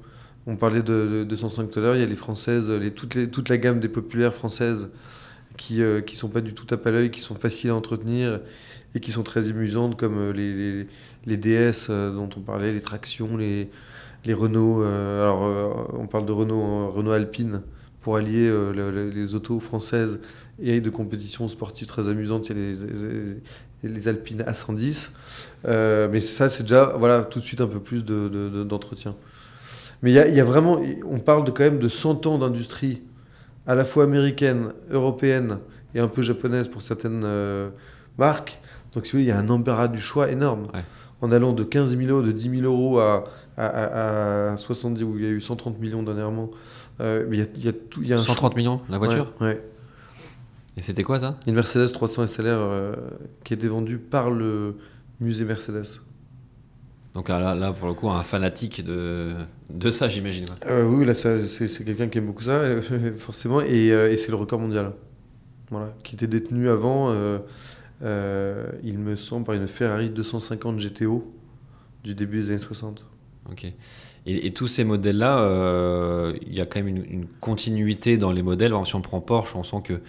[0.46, 3.14] On parlait de, de 205 tout à l'heure, il y a les françaises, les, toutes
[3.16, 4.88] les, toute la gamme des populaires françaises
[5.56, 8.40] qui ne qui sont pas du tout tape à l'œil, qui sont faciles à entretenir
[8.94, 10.86] et qui sont très amusantes comme euh, les,
[11.26, 13.70] les, DS euh, dont on parlait, les tractions, les,
[14.24, 14.82] les Renault.
[14.82, 17.62] euh, alors euh, on parle de Renault, euh, Renault Alpine
[18.02, 20.20] pour allier euh, le- le- les autos françaises
[20.60, 22.48] et de compétitions sportives très amusantes.
[22.48, 22.62] Il y a
[23.82, 25.10] les, les, Alpines A110.
[25.66, 28.64] Euh, mais ça, c'est déjà voilà, tout de suite un peu plus de- de- de-
[28.64, 29.14] d'entretien.
[30.02, 32.26] mais il y a, il y a vraiment, on parle de, quand même de 100
[32.26, 33.02] ans d'industrie,
[33.66, 35.58] à la fois américaine, européenne
[35.94, 37.68] et un peu japonaise pour certaines euh,
[38.18, 38.60] marques.
[38.92, 40.68] Donc si vous voulez, il y a un embarras du choix énorme.
[40.74, 40.84] Ouais.
[41.22, 43.24] En allant de 15 000 euros, de 10 000 euros à,
[43.56, 46.50] à, à- à 70, où il y a eu 130 millions dernièrement.
[47.00, 48.98] Euh, il y a, il y a tout, il y a un 130 millions la
[48.98, 49.62] voiture Ouais, ouais.
[50.76, 51.38] Et c'était quoi ça?
[51.46, 52.92] Une Mercedes 300 SLR euh,
[53.44, 54.74] qui a été vendue par le
[55.20, 55.86] musée Mercedes.
[57.16, 59.32] Donc là, là, pour le coup, un fanatique de,
[59.70, 60.44] de ça, j'imagine.
[60.66, 62.62] Euh, oui, là, c'est quelqu'un qui aime beaucoup ça,
[63.16, 64.92] forcément, et, euh, et c'est le record mondial.
[65.70, 67.38] Voilà, qui était détenu avant, euh,
[68.02, 71.32] euh, il me semble, par une Ferrari 250 GTO
[72.04, 73.06] du début des années 60.
[73.50, 73.64] Ok.
[73.64, 78.42] Et, et tous ces modèles-là, il y a quand même une, une continuité dans les
[78.42, 78.74] modèles.
[78.84, 80.02] Si on prend Porsche, on sent que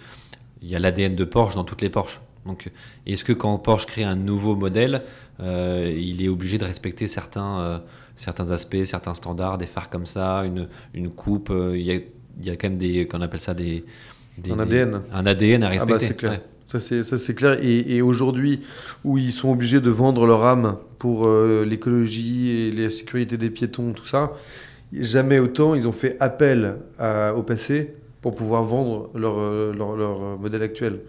[0.60, 2.20] il y a l'ADN de Porsche dans toutes les Porsche.
[2.48, 2.70] Donc,
[3.06, 5.02] est-ce que quand Porsche crée un nouveau modèle,
[5.40, 7.78] euh, il est obligé de respecter certains, euh,
[8.16, 11.96] certains aspects, certains standards, des phares comme ça, une, une coupe euh, Il y, a,
[12.40, 13.84] il y a quand même des, qu'on appelle ça des,
[14.38, 15.02] des- Un des- ADN.
[15.12, 16.06] un ADN à Ah bah, respecter.
[16.06, 16.30] c'est clair.
[16.32, 16.40] Ouais.
[17.04, 17.58] Ça, c'est, clair.
[17.62, 18.60] Et, et aujourd'hui,
[19.04, 21.26] où ils sont obligés de vendre leur âme pour
[21.64, 24.32] l'écologie et la sécurité des piétons, tout ça,
[24.92, 29.36] jamais autant ils ont fait appel à- au passé pour pouvoir vendre leur,
[29.72, 31.00] leur, leur, modèle actuel.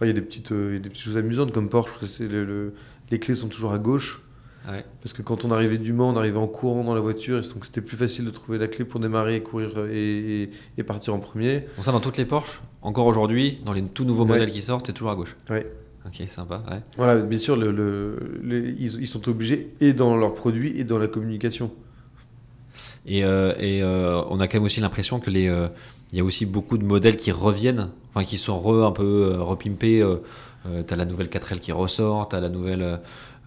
[0.00, 1.68] Alors, Il y a des petites, euh, il y a des petites choses amusantes comme
[1.68, 2.74] Porsche, c'est le- le-
[3.10, 4.20] les clés sont toujours à gauche.
[4.68, 4.84] Ouais.
[5.02, 7.42] Parce que quand on arrivait du Mans, on arrivait en courant dans la voiture, et
[7.42, 10.82] donc c'était plus facile de trouver la clé pour démarrer courir euh, et, et- et
[10.82, 11.60] partir en premier.
[11.76, 14.30] Donc ça, dans toutes les Porsche, encore aujourd'hui, dans les tout nouveaux Ouais.
[14.30, 15.36] modèles qui sortent, c'est toujours à gauche.
[15.50, 15.70] Ouais.
[16.06, 16.62] Ok, sympa.
[16.70, 16.80] Ouais.
[16.96, 20.84] Voilà, bien sûr, le, le- les- ils, ils sont obligés, et dans leurs produits, et
[20.84, 21.70] dans la communication.
[23.06, 25.68] Et, euh, et, euh, on a quand même aussi l'impression que les, euh,
[26.12, 29.42] il y a aussi beaucoup de modèles qui reviennent, enfin qui sont un peu euh,
[29.42, 30.00] repimpés.
[30.00, 30.16] Euh,
[30.66, 32.98] euh, t'as la nouvelle 4L qui ressort, t'as la nouvelle,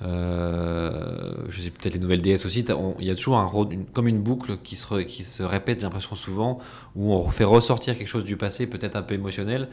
[0.03, 2.63] je sais peut-être les nouvelles DS aussi.
[2.99, 3.49] Il y a toujours un,
[3.91, 6.59] comme une boucle qui se, répète, j'ai l'impression souvent,
[6.95, 9.67] où on fait ressortir quelque chose du passé, peut-être un peu émotionnel,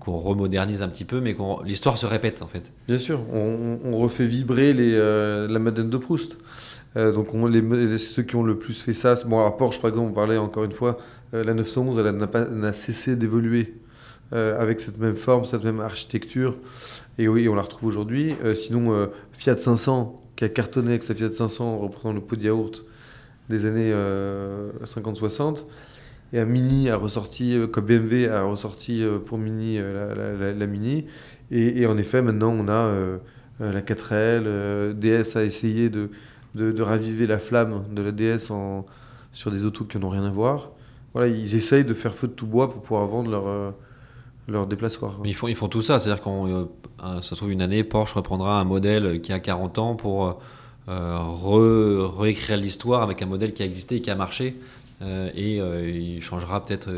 [0.00, 2.72] qu'on remodernise un petit peu, mais l'histoire se répète en fait.
[2.88, 6.36] Bien sûr, on, refait vibrer la Madeleine de Proust.
[6.96, 7.28] Donc
[7.98, 10.64] ceux qui ont le plus fait ça, bon, à Porsche par exemple, on parlait encore
[10.64, 10.98] une fois,
[11.32, 13.76] la 911, elle n'a cessé d'évoluer
[14.32, 16.56] euh, avec cette même forme, cette même architecture.
[17.18, 18.34] Et oui, on la retrouve aujourd'hui.
[18.44, 22.20] Euh, sinon, euh, Fiat 500, qui a cartonné avec sa Fiat 500 en reprenant le
[22.20, 22.84] pot de yaourt
[23.48, 25.64] des années euh, 50-60.
[26.32, 31.06] Et un Mini a ressorti, comme BMW a ressorti pour Mini la, Mini.
[31.50, 33.18] Et, en effet, maintenant, on a
[33.60, 34.42] la 4L.
[34.46, 36.10] euh, DS a essayé de,
[36.82, 38.52] raviver la flamme de la DS
[39.32, 40.72] sur des autos qui n'ont rien à voir.
[41.14, 43.74] Voilà, ils essayent de faire feu de tout bois pour pouvoir vendre leur,
[44.48, 45.18] leur déplaçoir.
[45.24, 46.46] Ils font, ils font tout ça, c'est-à-dire qu'on
[47.04, 50.40] euh, se trouve une année, Porsche reprendra un modèle qui a 40 ans pour
[50.88, 54.56] euh, re- réécrire l'histoire avec un modèle qui a existé et qui a marché.
[55.02, 55.56] Euh, et
[56.16, 56.88] il changera peut-être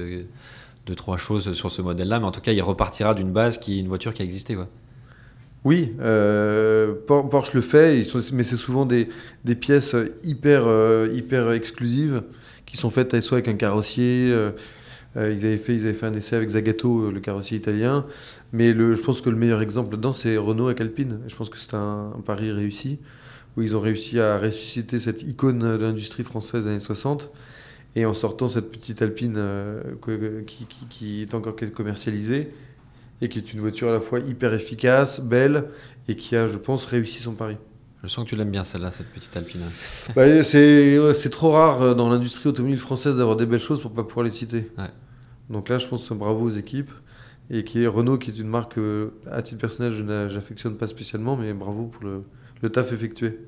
[0.87, 3.77] deux, trois choses sur ce modèle-là, mais en tout cas, il repartira d'une base qui
[3.77, 4.55] est une voiture qui a existé.
[4.55, 4.69] Quoi.
[5.65, 9.09] Oui, euh, Por- Porsche le fait, ils sont- mais c'est souvent des,
[9.45, 9.95] des pièces
[10.25, 10.63] hyper,
[11.13, 12.23] hyper exclusives
[12.65, 14.33] qui sont faites soit avec un carrossier.
[15.17, 18.07] Euh, ils, avaient fait, ils avaient fait un essai avec Zagato, euh, le carrossier italien.
[18.53, 21.21] Mais je pense que le meilleur exemple là-dedans, c'est Renault avec Alpine.
[21.29, 22.99] Je pense que c'est un, pari réussi,
[23.57, 27.31] où ils ont réussi à ressusciter cette icône de l'industrie française des années 60.
[27.97, 29.83] Et en sortant cette petite Alpine euh,
[30.47, 32.51] qui- qui est encore commercialisée,
[33.23, 35.65] et qui est une voiture à la fois hyper efficace, belle,
[36.09, 37.57] et qui a, je pense, réussi son pari.
[38.03, 39.61] Je sens que tu l'aimes bien celle-là, cette petite Alpine.
[40.17, 43.93] Bah, c'est ouais, trop rare euh, dans l'industrie automobile française d'avoir des belles choses pour
[43.93, 44.71] pas pouvoir les citer.
[44.79, 44.85] Ouais.
[45.51, 46.91] Donc là, je pense que bravo aux équipes.
[47.53, 50.77] Et qui est Renault, qui est une marque, que, à titre personnel, je n'a- j'affectionne
[50.77, 52.23] pas spécialement, mais bravo pour le,
[52.63, 53.41] le taf effectué.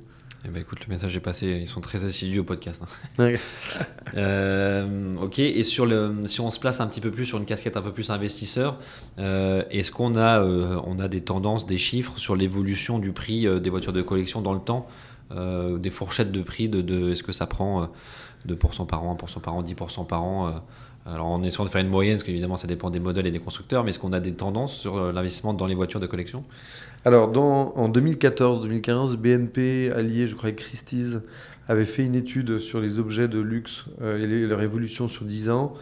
[0.44, 2.82] Eh ben, écoute, le message est passé, ils sont très assidus au podcast.
[2.84, 2.88] hein.
[4.14, 7.46] Euh, ok, et sur le, si on se place un petit peu plus sur une
[7.46, 8.76] casquette un peu plus investisseur,
[9.18, 13.46] euh, est-ce qu'on a, euh, on a des tendances, des chiffres sur l'évolution du prix
[13.60, 14.86] des voitures de collection dans le temps
[15.34, 17.86] Des fourchettes de prix, de, de- est-ce que ça prend euh,
[18.54, 20.62] 2% par an, 1% par an, 10% par an
[21.04, 23.40] Alors en essayant de faire une moyenne, parce qu'évidemment ça dépend des modèles et des
[23.40, 26.44] constructeurs, mais est-ce qu'on a des tendances sur euh, l'investissement dans les voitures de collection?
[27.04, 31.18] Alors, en 2014-2015, BNP, allié, je crois, avec Christie's,
[31.66, 35.50] avait fait une étude sur les objets de luxe euh, et leur évolution sur 10
[35.50, 35.74] ans.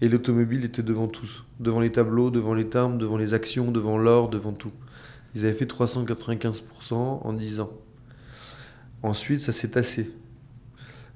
[0.00, 1.44] Et l'automobile était devant tous.
[1.60, 4.72] Devant les tableaux, devant les timbres, devant les actions, devant l'or, devant tout.
[5.36, 6.62] Ils avaient fait 395%
[6.94, 7.70] en 10 ans.
[9.04, 10.10] Ensuite, ça s'est tassé.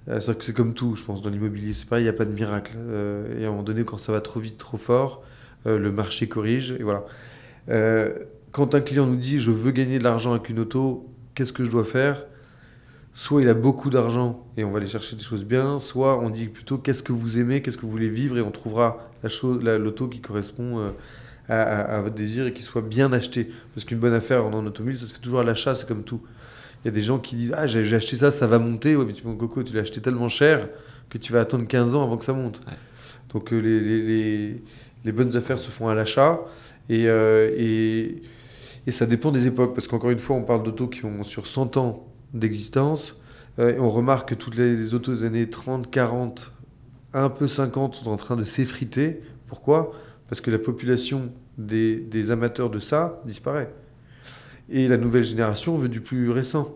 [0.09, 1.73] Euh, C'est-à-dire que c'est comme tout, je pense, dans l'immobilier.
[1.73, 2.73] C'est pareil, il n'y a pas de miracle.
[2.79, 5.23] Euh, et à un moment donné, quand ça va trop vite, trop fort,
[5.67, 6.73] euh, le marché corrige.
[6.73, 7.05] Et voilà.
[8.51, 11.65] Quand un client nous dit je veux gagner de l'argent avec une auto, qu'est-ce que
[11.65, 12.25] je dois faire?
[13.13, 16.31] Soit il a beaucoup d'argent et on va aller chercher des choses bien, soit on
[16.31, 19.11] dit plutôt qu'est-ce que vous aimez, qu'est-ce que vous voulez vivre et on trouvera
[19.63, 20.93] la l'auto qui correspond
[21.49, 23.51] à, à- votre désir et qui soit bien acheté.
[23.75, 26.23] Parce qu'une bonne affaire en automobile, ça se fait toujours à l'achat, c'est comme tout.
[26.89, 28.97] Y a des gens qui disent ah j'ai acheté ça, ça va monter.
[28.97, 30.69] Ouais, mais tu mon coco, tu l'as acheté tellement cher
[31.11, 32.61] que tu vas attendre 15 ans avant que ça monte.
[32.67, 32.73] Ouais.
[33.33, 34.63] Donc euh, les, les- les-
[35.05, 36.41] les bonnes affaires se font à l'achat
[36.89, 38.21] et, euh, et,
[38.87, 39.75] et ça dépend des époques.
[39.75, 43.17] Parce qu'encore une fois, on parle d'autos qui ont sur 100 ans d'existence.
[43.59, 46.53] Euh, et on remarque que toutes les, les autos des années 30, 40,
[47.15, 49.21] un peu 50 sont en train de s'effriter.
[49.47, 49.93] Pourquoi?
[50.29, 53.71] Parce que la population des, des amateurs de ça disparaît.
[54.71, 56.75] Et la nouvelle génération veut du plus récent.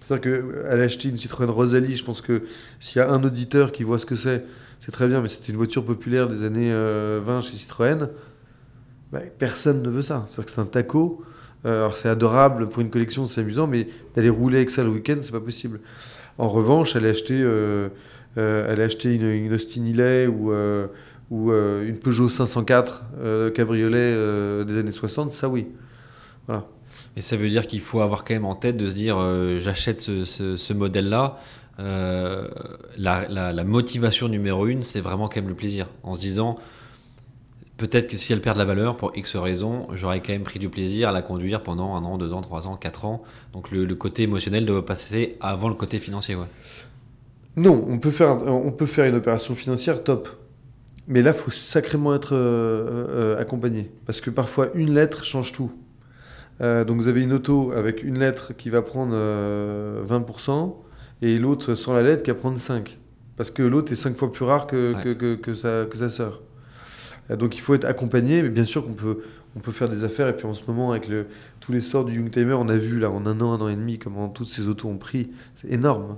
[0.00, 2.42] C'est-à-dire qu'elle a acheté une Citroën Rosalie, je pense que
[2.80, 4.44] s'il y a un auditeur qui voit ce que c'est,
[4.80, 8.08] c'est très bien, mais c'était une voiture populaire des années euh, 20 chez Citroën.
[9.12, 10.24] Bah, personne ne veut ça.
[10.28, 11.22] C'est-à-dire que c'est un taco.
[11.66, 14.88] Euh, alors c'est adorable pour une collection, c'est amusant, mais d'aller rouler avec ça le
[14.88, 15.80] week-end, c'est pas possible.
[16.38, 17.88] En revanche, elle a acheté, euh,
[18.38, 20.86] euh, elle a acheté une, une Austin Hillet ou, euh,
[21.30, 25.66] ou euh, une Peugeot 504 euh, cabriolet euh, des années 60, ça oui.
[26.46, 26.66] Voilà.
[27.16, 29.58] Et ça veut dire qu'il faut avoir quand même en tête de se dire euh,
[29.58, 31.38] j'achète ce, modèle-là.
[31.78, 32.48] Euh,
[32.96, 35.86] la, motivation numéro une, c'est vraiment quand même le plaisir.
[36.02, 36.56] En se disant
[37.76, 40.58] peut-être que si elle perd de la valeur pour X raisons, j'aurais quand même pris
[40.58, 43.22] du plaisir à la conduire pendant un an, deux ans, trois ans, quatre ans.
[43.52, 46.36] Donc le, côté émotionnel doit passer avant le côté financier.
[47.56, 50.28] Non, on peut faire, on peut faire une opération financière top.
[51.08, 53.90] Mais là, il faut sacrément être euh, accompagné.
[54.06, 55.72] Parce que parfois, une lettre change tout.
[56.60, 60.74] Euh, donc, vous avez une auto avec une lettre qui va prendre euh, 20%
[61.22, 62.84] et l'autre sans la lettre qui va prendre 5%.
[63.36, 65.02] Parce que l'autre est 5 fois plus rare que, Ouais.
[65.02, 66.42] que, que, que sa, que sa sœur.
[67.30, 68.42] Euh, donc, il faut être accompagné.
[68.42, 69.20] Mais bien sûr qu'on peut,
[69.56, 70.28] on peut faire des affaires.
[70.28, 71.26] Et puis, en ce moment, avec le,
[71.60, 73.76] tous les sorts du Youngtimer, on a vu là, en un an, un an et
[73.76, 75.30] demi, comment toutes ces autos ont pris.
[75.54, 76.16] C'est énorme.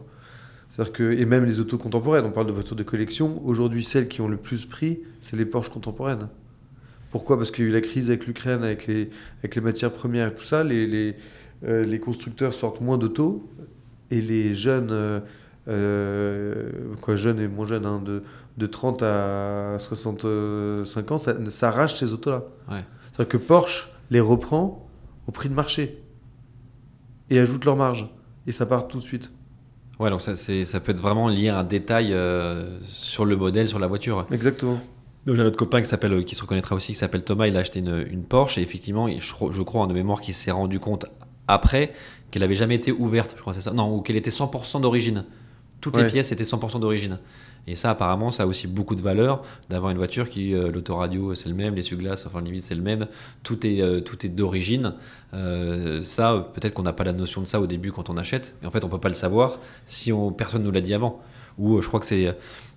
[0.70, 4.08] C'est-à-dire que, et même les autos contemporaines, on parle de voitures de collection, aujourd'hui celles
[4.08, 6.28] qui ont le plus pris, c'est les Porsche contemporaines.
[7.12, 7.36] Pourquoi?
[7.36, 9.10] Parce qu'il y a eu la crise avec l'Ukraine, avec les,
[9.40, 11.14] avec les matières premières et tout ça, les, les,
[11.64, 13.48] euh, les constructeurs sortent moins d'autos,
[14.10, 15.20] et les jeunes, euh,
[15.68, 16.70] euh,
[17.02, 18.22] quoi jeunes et moins jeunes, hein, de,
[18.56, 22.44] de 30 à 65 ans, ça, s'arrachent ces autos-là.
[22.70, 22.82] Ouais.
[23.12, 24.88] C'est-à-dire que Porsche les reprend
[25.28, 26.02] au prix de marché,
[27.28, 28.08] et ajoute leur marge,
[28.46, 29.30] et ça part tout de suite.
[30.00, 33.78] Ouais, donc ça, peut être vraiment lié à un détail euh, sur le modèle, sur
[33.78, 34.26] la voiture.
[34.32, 34.80] Exactement.
[35.26, 37.46] Donc j'ai un autre copain qui s'appelle, euh, qui se reconnaîtra aussi, qui s'appelle Thomas.
[37.46, 40.20] Il a acheté une, une Porsche et effectivement, je, crois- je crois en de mémoire
[40.20, 41.06] qu'il s'est rendu compte
[41.48, 41.92] après
[42.30, 43.34] qu'elle avait jamais été ouverte.
[43.36, 43.72] Je crois c'est ça?
[43.72, 45.24] Non, ou qu'elle était 100% d'origine.
[45.80, 47.18] Toutes les pièces étaient 100% d'origine.
[47.68, 51.34] Et ça, apparemment, ça a aussi beaucoup de valeur d'avoir une voiture qui, euh, l'autoradio,
[51.36, 53.06] c'est le même, les glaces enfin limite, c'est le même.
[53.44, 54.94] Tout est, euh, tout est d'origine.
[55.34, 58.54] Euh, ça, peut-être qu'on n'a pas la notion de ça au début quand on achète.
[58.62, 61.20] Et en fait, on peut pas le savoir si on, personne nous l'a dit avant.
[61.58, 62.34] Ou je crois que c'est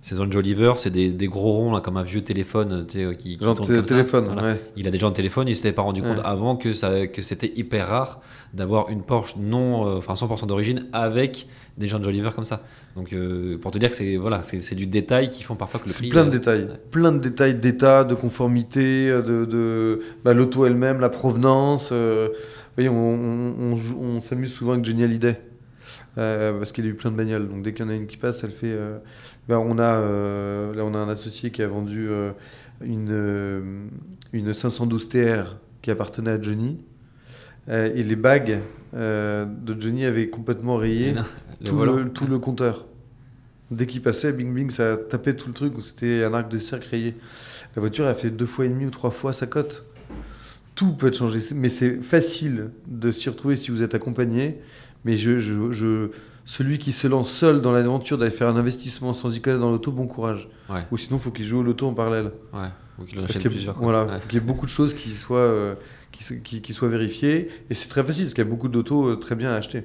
[0.08, 2.98] c'est dans le Jolliver, c'est des, des gros ronds là, comme un vieux téléphone tu
[3.04, 3.82] sais, qui, qui Genre ça.
[3.82, 4.42] téléphone, Voilà.
[4.52, 4.60] ouais.
[4.76, 6.22] Il a déjà un téléphone, il s'était pas rendu compte Ouais.
[6.24, 8.20] avant que, ça, que c'était hyper rare
[8.54, 12.62] d'avoir une Porsche non, euh, enfin 100% d'origine avec des gens de Jolliver comme ça.
[12.94, 15.86] Donc euh, pour te dire que c'est voilà, c'est du détail qui font parfois que
[15.86, 16.08] le C'est prix.
[16.10, 16.62] plein de euh, détails.
[16.62, 16.80] ouais.
[16.90, 21.88] Plein de détails d'état, de conformité, de, de bah, l'auto elle-même, la provenance.
[21.90, 22.28] euh,
[22.76, 25.36] voyez, on, on- on joue- on s'amuse souvent avec Johnny Hallyday.
[26.18, 27.48] euh, parce qu'il a eu plein de bagnoles.
[27.48, 28.72] Donc dès qu'il y en a une qui passe, elle fait.
[29.48, 32.32] Bah, on a, euh, là, on a un associé qui a vendu euh,
[32.84, 33.86] une, euh,
[34.32, 36.78] une 512 TR qui appartenait à Johnny.
[37.68, 38.60] Et les bagues
[38.92, 41.14] de Johnny avaient complètement rayé
[41.60, 42.86] Le tout, le, tout le compteur.
[43.72, 46.88] Dès qu'il passait, bing bing, ça tapait tout le truc, c'était un arc de cercle
[46.88, 47.16] rayé.
[47.74, 49.84] La voiture a fait deux fois et demi ou trois fois sa cote.
[50.74, 54.58] Tout peut être changé, mais c'est facile de s'y retrouver si vous êtes accompagné.
[55.04, 56.10] Mais je, je, je-
[56.46, 59.70] celui qui se lance seul dans l'aventure d'aller faire un investissement sans y connaître dans
[59.70, 60.48] l'auto, bon courage.
[60.70, 60.80] Ouais.
[60.90, 62.30] Ou sinon, il faut qu'il joue au loto en parallèle.
[62.54, 62.68] Ouais.
[62.98, 63.78] Ou qu'il en achète qu'il y a- plusieurs.
[63.78, 64.18] voilà, Ouais.
[64.18, 65.74] faut qu'il y ait beaucoup de choses qui soient, euh,
[66.12, 67.48] qui, so- qui- qui soient vérifiées.
[67.68, 69.82] Et c'est très facile, parce qu'il y a beaucoup d'autos euh, très bien à acheter.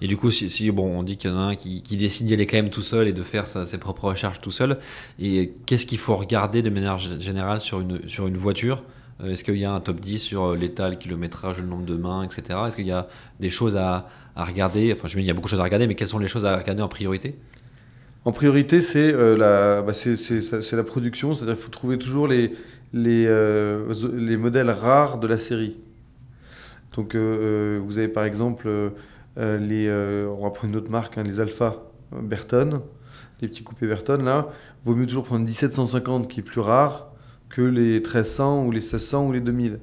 [0.00, 1.96] Et du coup, si, si, bon, on dit qu'il y en a un qui, qui
[1.96, 4.50] décide d'y aller quand même tout seul et de faire sa- ses propres recherches tout
[4.50, 4.78] seul,
[5.20, 8.82] et qu'est-ce qu'il faut regarder de manière générale sur une, sur une voiture?
[9.24, 11.96] Est-ce qu'il y a un top 10 sur euh, l'état, le kilométrage, le nombre de
[11.96, 12.58] mains, etc.
[12.66, 13.08] Est-ce qu'il y a
[13.40, 14.92] des choses à, à regarder?
[14.92, 16.20] Enfin, je me dis, il y a beaucoup de choses à regarder, mais quelles sont
[16.20, 17.36] les choses à regarder en priorité?
[18.24, 19.92] En priorité, c'est euh, la, bah,
[20.72, 22.54] la production, c'est-à-dire qu'il faut trouver toujours les,
[22.92, 25.76] les, euh, les modèles rares de la série.
[26.94, 28.90] Donc, euh, euh, vous avez par exemple euh,
[29.38, 31.76] euh, les, euh, on va prendre une autre marque, hein, les Alpha
[32.12, 32.82] euh, Berton,
[33.40, 34.48] les petits coupés Berton là.
[34.84, 37.07] Vaut mieux toujours prendre une 1750 qui est plus rare
[37.50, 39.78] que les 1300 ou les 1600 ou les 2000.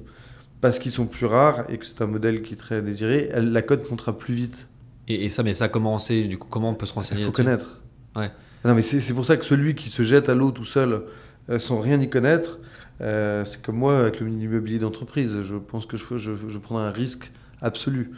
[0.60, 3.52] Parce qu'ils sont plus rares et que c'est un modèle qui est très désiré, elle-
[3.52, 4.66] la cote montera plus vite.
[5.08, 6.96] et, et ça, mais ça, comment on sait Du coup, comment on peut se Il
[6.96, 7.44] renseigner faut là-dessus?
[7.44, 7.80] connaître.
[8.16, 8.30] Ouais.
[8.64, 11.02] Non, mais c'est pour ça que celui qui se jette à l'eau tout seul,
[11.50, 12.58] euh, sans rien y connaître,
[13.00, 15.32] euh, c'est comme moi avec le immobilier d'entreprise.
[15.44, 17.30] Je pense que je, je, je prendrai un risque
[17.62, 18.10] absolu.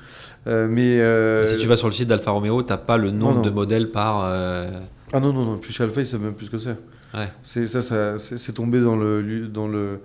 [0.47, 3.37] Euh, mais euh, Si tu vas sur le site d'Alfa Romeo, t'as pas le nombre
[3.37, 3.41] non.
[3.43, 4.23] de modèles par.
[4.25, 4.81] euh,
[5.13, 6.77] ah non non non, puis chez Alpha ils savent même plus ce que c'est.
[7.15, 7.29] Ouais.
[7.43, 10.01] C'est ça, ça c'est tombé dans le dans le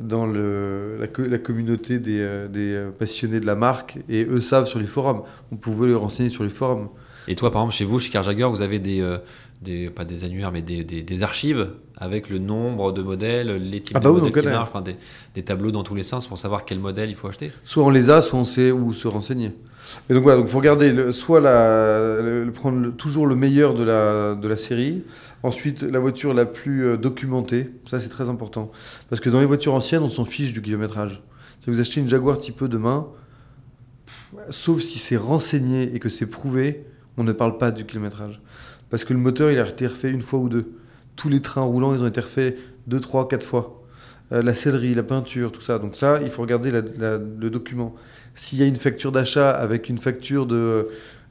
[0.00, 4.24] dans le, la, co- la communauté des, euh, des euh, passionnés de la marque et
[4.24, 5.22] eux savent sur les forums.
[5.50, 6.88] On pouvait les renseigner sur les forums.
[7.26, 9.18] Et toi, par exemple, chez vous, chez Car Jagger, vous avez des, euh,
[9.60, 11.68] des pas des annuaires, mais des, des- des archives
[12.00, 14.68] avec le nombre de modèles, les types Ah bah de oui, on modèles qui marchent,
[14.68, 14.96] enfin, des,
[15.34, 17.50] des tableaux dans tous les sens pour savoir quel modèle il faut acheter.
[17.64, 19.50] Soit on les a, soit on sait où se renseigner.
[20.08, 23.74] Et donc voilà, donc faut regarder le- soit la, le- prendre le- toujours le meilleur
[23.74, 25.02] de la, de la série.
[25.42, 27.70] Ensuite, la voiture la plus euh, documentée.
[27.88, 28.70] Ça, c'est très important.
[29.08, 31.22] Parce que dans les voitures anciennes, on s'en fiche du kilométrage.
[31.64, 33.06] Si vous achetez une Jaguar Type E demain,
[34.50, 36.84] sauf si c'est renseigné et que c'est prouvé,
[37.16, 38.40] on ne parle pas du kilométrage.
[38.90, 40.70] Parce que le moteur, il a été refait une fois ou deux.
[41.18, 42.56] Tous les trains roulants, ils ont été refaits
[42.86, 43.82] deux, trois, quatre fois.
[44.30, 45.78] Euh, la sellerie, la peinture, tout ça.
[45.78, 47.94] Donc ça, il faut regarder le document.
[48.34, 50.54] S'il y a une facture d'achat avec une facture de,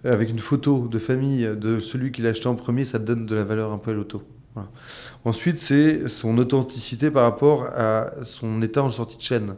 [0.06, 3.26] euh, avec une photo de famille de celui qui l'a acheté en premier, ça donne
[3.26, 4.22] de la valeur un peu à l'auto.
[5.24, 9.56] Ensuite, c'est son authenticité par rapport à son état en sortie de chaîne.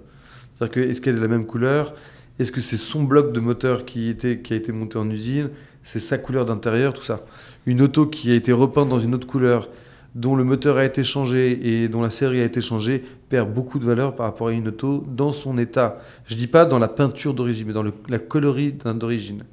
[0.57, 1.95] C'est-à-dire que est-ce qu'elle est de la même couleur?
[2.37, 5.49] Est-ce que c'est son bloc de moteur qui a été monté en usine?
[5.83, 7.25] C'est sa couleur d'intérieur, tout ça.
[7.65, 9.69] Une auto qui a été repeinte dans une autre couleur,
[10.15, 13.79] dont le moteur a été changé et dont la série a été changée, perd beaucoup
[13.79, 15.99] de valeur par rapport à une auto dans son état.
[16.25, 19.43] Je dis pas dans la peinture d'origine, mais dans le- la colorie d'origine.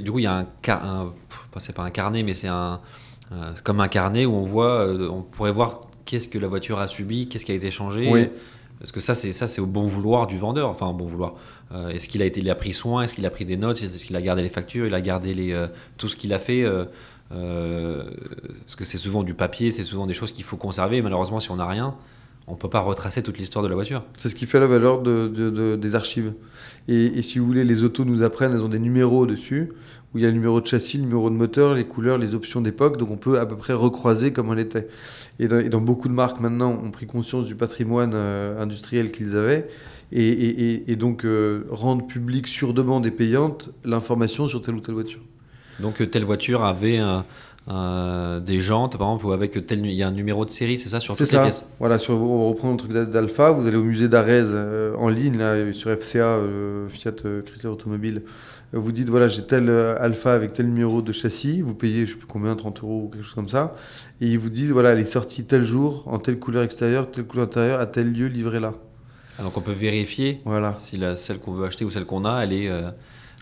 [0.00, 1.12] Du coup, il y a un, un
[1.58, 2.80] c'est pas un carnet, mais c'est un,
[3.32, 6.48] euh, c'est comme un carnet où on voit, euh, on pourrait voir qu'est-ce que la
[6.48, 8.08] voiture a subi, qu'est-ce qui a été changé.
[8.10, 8.28] Oui.
[8.78, 10.68] Parce que ça, c'est ça, c'est au bon vouloir du vendeur.
[10.68, 11.34] Enfin, au bon vouloir.
[11.72, 13.02] Euh, est-ce qu'il a été, il a pris soin?
[13.02, 13.82] Est-ce qu'il a pris des notes?
[13.82, 14.86] Est-ce qu'il a gardé les factures?
[14.86, 15.56] Il a gardé les,
[15.96, 16.64] tout ce qu'il a fait
[17.32, 18.04] euh,
[18.60, 21.02] Parce que c'est souvent du papier, c'est souvent des choses qu'il faut conserver.
[21.02, 21.94] Malheureusement, si on n'a rien,
[22.46, 24.04] on peut pas retracer toute l'histoire de la voiture.
[24.18, 26.34] C'est ce qui fait la valeur de- de- de- des archives.
[26.88, 29.72] Et, si vous voulez, les autos nous apprennent, elles ont des numéros dessus,
[30.14, 32.34] où il y a le numéro de châssis, le numéro de moteur, les couleurs, les
[32.34, 34.86] options d'époque, donc on peut à peu près recroiser comme elle était.
[35.38, 39.66] Et dans, beaucoup de marques maintenant ont pris conscience du patrimoine euh, industriel qu'ils avaient,
[40.12, 45.20] et, donc euh, rendent public sur demande et payante l'information sur telle ou telle voiture.
[45.80, 47.24] Donc euh, telle voiture avait un-
[47.66, 50.78] un- des jantes, par exemple, ou avec tel, il y a un numéro de série,
[50.78, 51.42] c'est ça sur toutes les ça.
[51.42, 51.66] pièces.
[51.78, 55.08] Voilà, sur, on reprend le truc d'Al- d'Alpha, vous allez au musée d'Arez euh, en
[55.08, 57.12] ligne, là, sur FCA, euh, Fiat
[57.46, 58.22] Chrysler Automobile.
[58.72, 62.16] Vous dites, voilà, j'ai tel Alpha avec tel numéro de châssis, vous payez, je sais
[62.18, 63.74] plus combien, 30 euros ou quelque chose comme ça.
[64.20, 67.24] Et ils vous disent, voilà, elle est sortie tel jour, en telle couleur extérieure, telle
[67.24, 68.74] couleur intérieure, à tel lieu, livré là.
[69.38, 72.24] Ah, donc on peut vérifier Voilà, si la, celle qu'on veut acheter ou celle qu'on
[72.24, 72.68] a, elle est.
[72.68, 72.90] euh,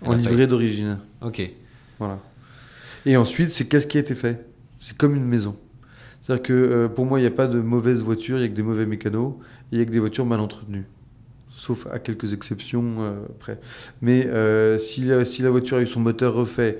[0.02, 0.98] elle en a pas livré d'origine.
[1.22, 1.50] Ok.
[1.98, 2.18] Voilà.
[3.06, 4.46] Et ensuite, c'est qu'est-ce qui a été fait?
[4.78, 5.56] C'est comme une maison.
[6.20, 8.48] C'est-à-dire que euh, pour moi, il n'y a pas de mauvaises voitures, il n'y a
[8.48, 9.34] que des mauvais mécanos,
[9.70, 10.86] il n'y a que des voitures mal entretenues.
[11.56, 13.58] Sauf à quelques exceptions euh, près.
[14.00, 16.78] Mais euh, si, la, voiture a eu son moteur refait,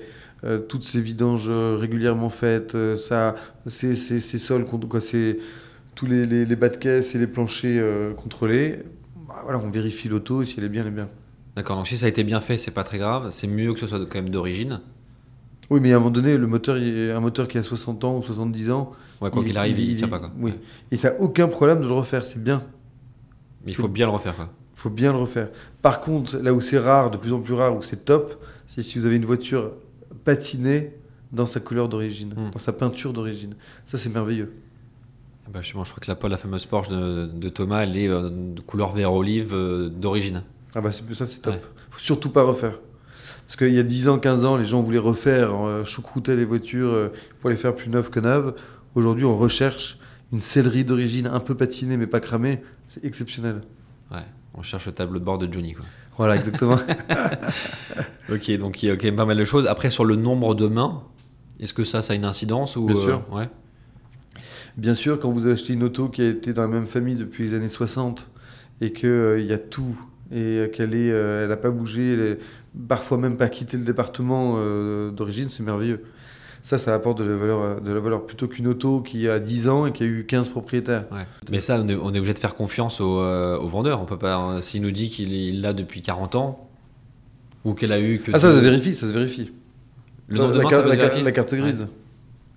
[0.67, 3.35] toutes ses vidanges régulièrement faites, ça,
[3.65, 8.79] ses, sols, tous les, bas de caisse et les planchers contrôlés,
[9.25, 11.07] bah, voilà, on vérifie l'auto, si elle est bien, elle est bien.
[11.55, 13.29] D'accord, donc si ça a été bien fait, c'est pas très grave.
[13.29, 14.81] C'est mieux que ce soit quand même d'origine.
[15.69, 18.17] Oui, mais à un moment donné, le moteur, il- un moteur qui a 60 ans
[18.17, 18.91] ou 70 ans,
[19.21, 20.31] Ouais, quoi Il- qu'il arrive, il, il- tient pas quoi.
[20.37, 20.51] oui.
[20.51, 20.59] Ouais.
[20.91, 22.61] Et ça n'a aucun problème de le refaire, c'est bien.
[23.65, 24.33] Mais il faut bien le refaire.
[24.37, 25.49] Il faut bien le refaire.
[25.81, 28.83] Par contre, là où c'est rare, de plus en plus rare, où c'est top, c'est
[28.83, 29.71] si vous avez une voiture
[30.25, 30.91] patinée
[31.31, 32.51] dans sa couleur d'origine, Mm.
[32.51, 33.55] dans sa peinture d'origine.
[33.85, 34.53] Ça, c'est merveilleux.
[35.45, 38.29] Ah Bah, je crois que la, la fameuse Porsche de, de Thomas, elle est euh,
[38.29, 40.43] de couleur vert olive euh, d'origine.
[40.75, 41.53] Ah bah c'est- ça, c'est top.
[41.53, 41.61] Ouais.
[41.91, 42.79] faut surtout pas refaire.
[43.53, 46.43] Parce qu'il y a 10 ans, 15 ans, les gens voulaient refaire, euh, choucrouter les
[46.43, 48.55] voitures euh, pour les faire plus neuves que neuves.
[48.95, 49.99] Aujourd'hui, on recherche
[50.31, 52.63] une sellerie d'origine un peu patinée mais pas cramée.
[52.87, 53.61] C'est exceptionnel.
[54.11, 54.23] Ouais.
[54.55, 55.85] On cherche le tableau de bord de Johnny quoi.
[56.17, 56.79] Voilà, exactement.
[58.31, 59.67] Ok, donc il y a quand même pas mal de choses.
[59.67, 61.03] Après, sur le nombre de mains,
[61.59, 63.23] est-ce que ça, ça a une incidence ou Bien euh, sûr.
[63.31, 63.49] Ouais.
[64.77, 67.43] Bien sûr, quand vous achetez une auto qui a été dans la même famille depuis
[67.43, 68.31] les années 60
[68.81, 69.95] et qu'il y a tout
[70.33, 72.39] et euh, qu'elle est, euh, elle n'a pas bougé, elle est
[72.87, 76.03] parfois même pas quitté le département euh, d'origine, c'est merveilleux.
[76.63, 79.67] Ça, ça apporte de la valeur, de la valeur plutôt qu'une auto qui a 10
[79.67, 81.03] ans et qui a eu 15 propriétaires.
[81.11, 81.25] Ouais.
[81.51, 84.01] Mais ça, on est, on est obligé de faire confiance au, euh, au vendeur.
[84.01, 84.35] On peut pas.
[84.37, 86.69] hein, S'il nous dit qu'il il l'a depuis 40 ans
[87.65, 88.31] ou qu'elle a eu que.
[88.33, 89.51] Ah, ça se vérifie, ça se vérifie.
[90.29, 91.81] Le nombre de la, mains, ça la carte- vérifier la carte grise.
[91.81, 91.87] Ouais.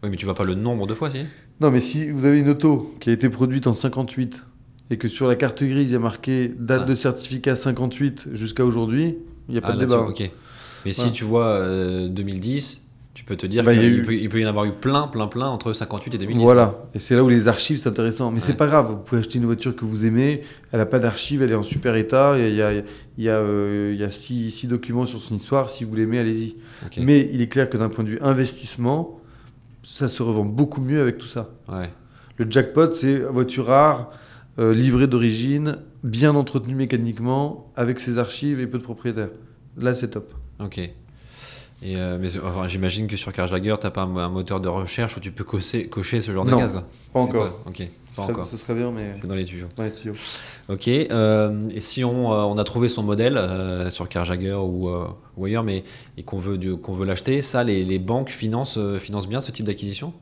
[0.04, 1.18] Oui, mais tu vois pas le nombre de fois, si
[1.60, 4.44] Non, mais si vous avez une auto qui a été produite en 58
[4.90, 6.84] et que sur la carte grise, il y a marqué date Ça.
[6.86, 9.16] de certificat 58 jusqu'à aujourd'hui,
[9.48, 10.00] il n'y a pas Ah, de débat.
[10.00, 10.30] ok.
[10.84, 12.84] Mais si tu vois euh, 2010,
[13.14, 15.08] tu peux te dire Bah, qu'il eu- peut, il peut y en avoir eu plein,
[15.08, 16.42] plein, plein entre 58 et 2010.
[16.44, 18.30] Voilà, et c'est là où les archives c'est intéressant.
[18.30, 18.56] Mais c'est Ouais.
[18.58, 21.50] pas grave, vous pouvez acheter une voiture que vous aimez, elle n'a pas d'archives, elle
[21.50, 22.84] est en super état, il y a, il
[23.18, 26.18] y a, euh, il y a six, six documents sur son histoire, si vous l'aimez,
[26.20, 26.54] allez-y.
[26.84, 26.98] Ok.
[27.02, 29.18] Mais il est clair que d'un point de vue investissement,
[29.82, 31.50] ça se revend beaucoup mieux avec tout ça.
[31.68, 31.90] Ouais.
[32.36, 34.08] Le jackpot, c'est voiture rare,
[34.58, 39.30] euh, livrée d'origine, bien entretenue mécaniquement, avec ses archives et peu de propriétaires.
[39.76, 40.32] Là, c'est top.
[40.60, 40.78] Ok.
[40.78, 44.68] Et euh, mais enfin, j'imagine que sur Car Jagger, t'as pas un, un moteur de
[44.68, 46.84] recherche où tu peux cocher, cocher ce genre Non, de gaz, quoi.
[47.12, 47.50] Pas encore.
[47.50, 47.90] quoi Ok, Ce pas
[48.22, 48.46] serait- encore.
[48.46, 49.66] Ce serait bien, mais C'est dans les tuyaux.
[49.76, 50.14] dans les tuyaux.
[50.70, 50.88] Ok.
[50.88, 54.88] euh, et si on, on a trouvé son modèle euh, sur Car Jagger ou,
[55.36, 55.84] ou ailleurs, mais
[56.16, 59.50] et qu'on veut du- qu'on veut l'acheter, ça, les, les banques financent, financent bien ce
[59.52, 60.14] type d'acquisition?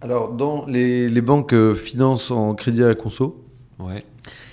[0.00, 3.44] Alors, dans les, les banques euh, financent en crédit à la conso,
[3.78, 4.04] Ouais.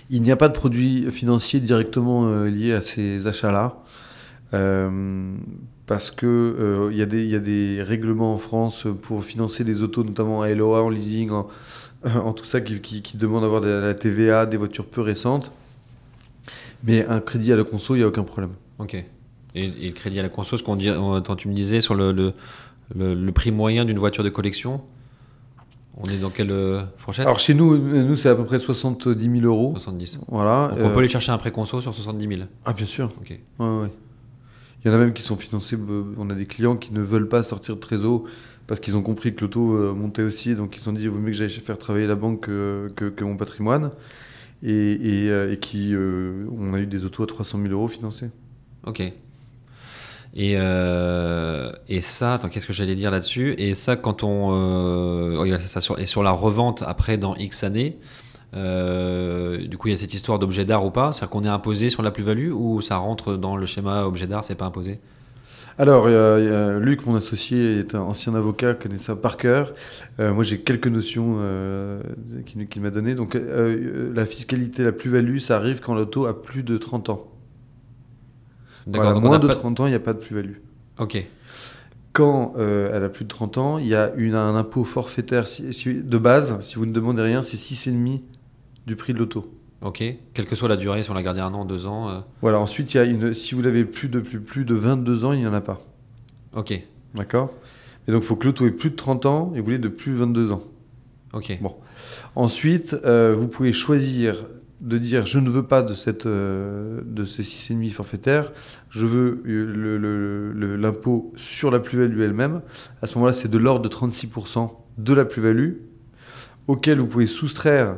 [0.09, 3.77] il n'y a pas de produits financiers directement euh, liés à ces achats-là.
[4.53, 5.35] Euh,
[5.87, 9.23] parce que euh, il y, a des- il y a des règlements en France pour
[9.23, 11.47] financer des autos, notamment en LOA, en leasing, en,
[12.03, 15.51] en tout ça, qui, qui, qui demandent d'avoir de la TVA, des voitures peu récentes.
[16.83, 18.51] Mais un crédit à la conso, il n'y a aucun problème.
[18.79, 18.93] Ok.
[18.95, 19.05] Et,
[19.55, 21.93] et le crédit à la conso, ce qu'on dit, on- quand tu me disais sur
[21.95, 22.33] le, le,
[22.95, 24.81] le- le prix moyen d'une voiture de collection,
[25.97, 28.59] on est dans quelle euh, fourchette Alors chez nous, euh, nous c'est à peu près
[28.59, 29.71] 70 000 euros.
[29.73, 30.19] 70.
[30.27, 30.69] Voilà.
[30.71, 32.41] Donc Euh, on peut aller chercher un préconso sur 70 000.
[32.65, 33.11] Ah bien sûr.
[33.21, 33.29] Ok.
[33.59, 33.89] Ouais, ouais.
[34.83, 35.75] Il y en a même qui sont financés.
[35.77, 38.23] euh, On a des clients qui ne veulent pas sortir de trésor
[38.67, 40.53] parce qu'ils ont compris que l'auto euh, montait aussi.
[40.55, 42.91] Donc ils se sont dit il vaut mieux que j'aille faire travailler la banque que,
[42.95, 43.91] que- que mon patrimoine.
[44.63, 44.71] Et,
[45.25, 48.29] et, euh, et qui, euh, on a eu des autos à 300 000 euros financés.
[48.85, 49.01] Ok.
[50.36, 53.55] Et, euh, et ça, attends, qu'est-ce que j'allais dire là-dessus?
[53.57, 54.49] Et ça, quand on.
[54.51, 57.97] Euh, c'est ça, sur, et sur la revente après dans X années,
[58.53, 61.13] euh, du coup, il y a cette histoire d'objet d'art ou pas?
[61.13, 64.43] C'est-à-dire qu'on est imposé sur la plus-value ou ça rentre dans le schéma objet d'art,
[64.43, 64.99] c'est pas imposé?
[65.77, 66.07] Alors,
[66.79, 69.73] Luc, mon associé, est un ancien avocat, connaît ça par cœur.
[70.19, 71.38] Moi, j'ai quelques notions
[72.45, 73.13] qu'il m'a données.
[73.13, 77.34] Donc, la fiscalité, la plus-value, ça arrive quand l'auto a plus de 30 ans.
[78.88, 80.55] Voilà, donc on moins de pas- 30 ans, il n'y a pas de plus-value.
[80.99, 81.25] Ok,
[82.13, 85.47] Quand euh, elle a plus de 30 ans, il y a une- un impôt forfaitaire
[85.47, 86.57] si- si- de base.
[86.61, 88.21] Si vous ne demandez rien, c'est 6,5
[88.88, 89.51] du prix de l'auto.
[89.81, 90.01] ok.
[90.33, 92.09] Quelle que soit la durée, si on l'a gardé un an, deux ans.
[92.09, 94.73] euh, Voilà, ensuite, il y a une, si vous l'avez plus de, plus, plus de
[94.73, 95.77] 22 ans, il n'y en a pas.
[96.55, 96.81] ok,
[97.15, 97.53] D'accord?
[98.07, 99.88] Et donc, il faut que l'auto ait plus de 30 ans et vous l'ayez de
[99.89, 100.61] plus de 22 ans.
[101.33, 101.57] ok.
[101.61, 101.75] Bon.
[102.36, 104.45] Ensuite, euh, vous pouvez choisir
[104.86, 108.51] de dire je ne veux pas de, cette, euh, de ces 6,5 forfaitaires,
[108.89, 112.61] je veux euh, l'impôt sur la plus-value elle-même.
[113.01, 115.73] À ce moment-là, c'est de l'ordre de 36% de la plus-value,
[116.67, 117.97] auquel vous pouvez soustraire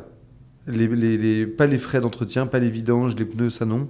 [0.65, 3.88] les, les- les- pas les frais d'entretien, pas les vidanges, les pneus, ça non.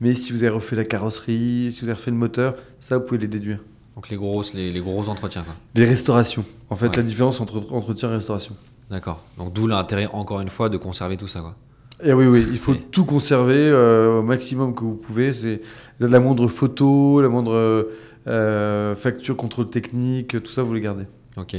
[0.00, 3.04] Mais si vous avez refait la carrosserie, si vous avez refait le moteur, ça vous
[3.04, 3.58] pouvez les déduire.
[3.94, 5.54] Donc les grosses, les, les gros entretiens, quoi.
[5.74, 6.44] Les restaurations.
[6.68, 6.96] En fait, Ouais.
[6.96, 8.56] la différence entre entretien et restauration.
[8.90, 9.22] D'accord.
[9.38, 11.56] Donc d'où l'intérêt, encore une fois, de conserver tout ça, quoi.
[12.04, 15.32] Et oui, oui, il faut tout conserver euh, au maximum que vous pouvez.
[15.32, 15.62] C'est
[16.00, 17.88] la, moindre photo, la moindre
[18.26, 21.04] euh, facture, contrôle technique, tout ça, vous les gardez.
[21.36, 21.56] Ok.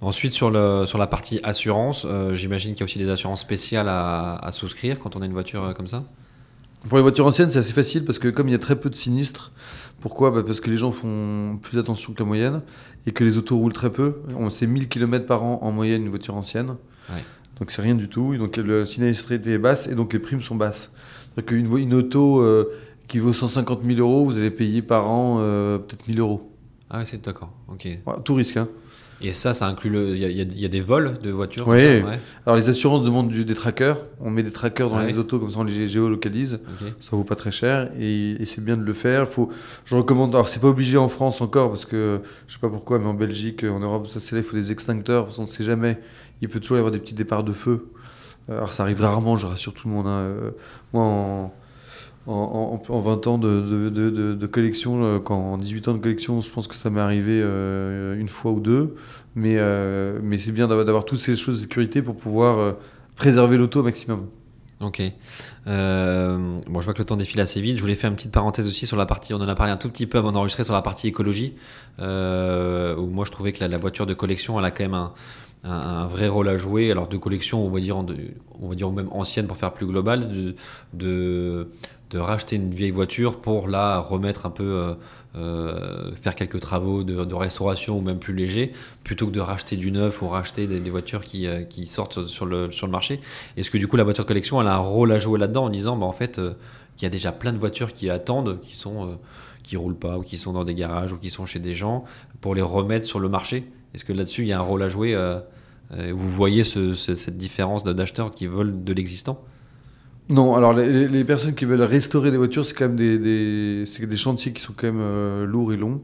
[0.00, 3.40] Ensuite, sur, le, sur la partie assurance, euh, j'imagine qu'il y a aussi des assurances
[3.40, 6.02] spéciales à, à souscrire quand on a une voiture comme ça?
[6.88, 8.90] Pour les voitures anciennes, c'est assez facile parce que comme il y a très peu
[8.90, 9.52] de sinistres,
[10.00, 10.32] pourquoi?
[10.32, 12.60] Bah, Parce que les gens font plus attention que la moyenne
[13.06, 14.16] et que les autos roulent très peu.
[14.36, 16.76] On sait 1000 km par an en moyenne une voiture ancienne.
[17.08, 17.22] Ouais.
[17.60, 18.34] Donc c'est rien du tout.
[18.34, 20.90] Et donc la sinistralité est basse et donc les primes sont basses.
[21.34, 22.70] C'est-à-dire qu'une vo- une auto euh,
[23.08, 26.50] qui vaut 150 000 euros, vous allez payer par an euh, peut-être 1000 euros.
[26.90, 27.52] Ah oui, c'est d'accord.
[27.68, 27.86] Ok.
[28.24, 28.56] Tout risque.
[28.56, 28.68] Hein.
[29.20, 30.16] Et ça, ça inclut le.
[30.16, 31.78] Il y, a- y y des vols de voitures Oui.
[31.80, 32.20] ça Ouais.
[32.44, 33.96] Alors les assurances demandent du- des trackers.
[34.20, 36.54] On met des trackers dans Ah les autos comme ça on les géolocalise.
[36.82, 36.88] Ok.
[37.00, 39.26] Ça vaut pas très cher et, et c'est bien de le faire.
[39.28, 39.50] Faut,
[39.84, 40.34] je recommande.
[40.34, 43.14] Alors c'est pas obligé en France encore parce que je sais pas pourquoi, mais en
[43.14, 45.98] Belgique, en Europe, ça c'est là, il faut des extincteurs parce qu'on ne sait jamais.
[46.42, 47.86] Il peut toujours y avoir des petits départs de feu.
[48.50, 50.06] Euh, Alors ça arrive rarement, je rassure tout le monde.
[50.06, 50.20] hein.
[50.20, 50.50] Euh,
[50.92, 51.54] Moi en,
[52.26, 56.50] en, en- en 20 ans de, collection, euh, quand, en 18 ans de collection, je
[56.50, 58.94] pense que ça m'est arrivé euh, une fois ou deux.
[59.34, 62.74] Mais, euh, mais c'est bien d'avoir toutes ces choses de sécurité pour pouvoir
[63.16, 64.26] préserver l'auto au maximum.
[64.80, 65.00] Ok.
[65.66, 67.76] Bon, je vois que le temps défile assez vite.
[67.76, 69.32] Je voulais faire une petite parenthèse aussi sur la partie.
[69.34, 71.54] On en a parlé un tout petit peu avant d'enregistrer sur la partie écologie,
[71.98, 72.02] où
[73.06, 75.12] moi je trouvais que la voiture de collection, elle a quand même un,
[75.64, 76.90] un- vrai rôle à jouer.
[76.90, 77.96] Alors de collection, on va dire,
[78.60, 80.28] on va dire même ancienne pour faire plus global,
[80.92, 81.68] de,
[82.10, 84.94] de, racheter une vieille voiture pour la remettre un peu, euh,
[85.34, 89.90] euh, faire quelques travaux de, restauration ou même plus légers, plutôt que de racheter du
[89.90, 93.20] neuf ou racheter des, voitures qui, euh, qui sortent sur le, sur le marché.
[93.56, 95.64] Est-ce que du coup la voiture de collection elle a un rôle à jouer là-dedans
[95.64, 96.40] en disant bah, en fait
[96.96, 99.18] qu'il y a déjà plein de voitures qui attendent, qui sont
[99.64, 102.04] qui roulent pas ou qui sont dans des garages ou qui sont chez des gens
[102.40, 103.64] pour les remettre sur le marché?
[103.92, 105.16] Est-ce que là-dessus il y a un rôle à jouer
[106.12, 109.42] Vous voyez ce- ce- cette différence d'acheteurs qui veulent de l'existant?
[110.30, 114.06] Non, alors les, personnes qui veulent restaurer des voitures, c'est quand même des, des, c'est
[114.06, 116.00] des chantiers qui sont quand même euh, lourds et longs.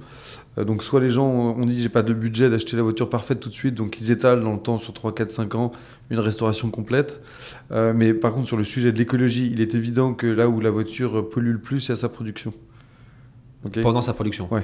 [0.58, 3.40] Euh, donc soit les gens ont dit j'ai pas de budget d'acheter la voiture parfaite
[3.40, 5.72] tout de suite, donc ils étalent dans le temps sur 3, 4, 5 ans
[6.10, 7.22] une restauration complète.
[7.72, 10.60] Euh, mais par contre sur le sujet de l'écologie, il est évident que là où
[10.60, 12.52] la voiture pollue le plus, c'est à sa production.
[13.82, 14.62] Pendant sa production Ouais.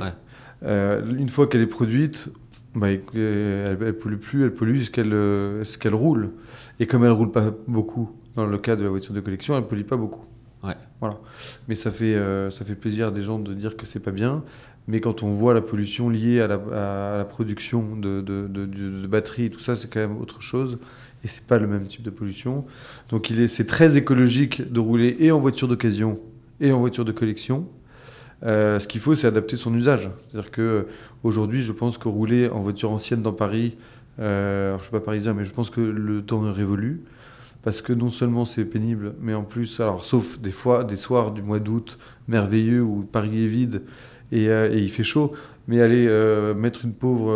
[0.65, 2.29] Euh, une fois qu'elle est produite,
[2.77, 6.31] bah, elle, elle pollue plus, elle pollue ce qu'elle euh, ce qu'elle roule.
[6.79, 9.65] Et comme elle roule pas beaucoup, dans le cas de la voiture de collection, elle
[9.65, 10.25] pollue pas beaucoup.
[10.63, 10.75] Ouais.
[11.01, 11.19] Voilà.
[11.69, 14.11] Mais ça fait, euh, ça fait plaisir à des gens de dire que c'est pas
[14.13, 14.43] bien.
[14.89, 18.67] Mais quand on voit la pollution liée à la, à la production de, de, de,
[18.67, 20.79] de- de batteries et tout ça, c'est quand même autre chose.
[21.25, 22.65] Et c'est pas le même type de pollution.
[23.11, 26.21] Donc il est, c'est très écologique de rouler et en voiture d'occasion
[26.61, 27.67] et en voiture de collection.
[28.45, 30.11] Euh, ce qu'il faut, c'est adapter son usage.
[30.21, 30.87] C'est-à-dire que
[31.23, 33.77] aujourd'hui, je pense que rouler en voiture ancienne dans Paris,
[34.19, 37.03] euh, alors je suis pas parisien, mais je pense que le temps est révolu.
[37.63, 41.33] Parce que non seulement c'est pénible, mais en plus, alors sauf des fois, des soirs
[41.33, 43.83] du mois d'août merveilleux où Paris est vide
[44.31, 45.33] et, euh, et il fait chaud,
[45.67, 46.07] mais aller
[46.55, 47.33] mettre une pauvre,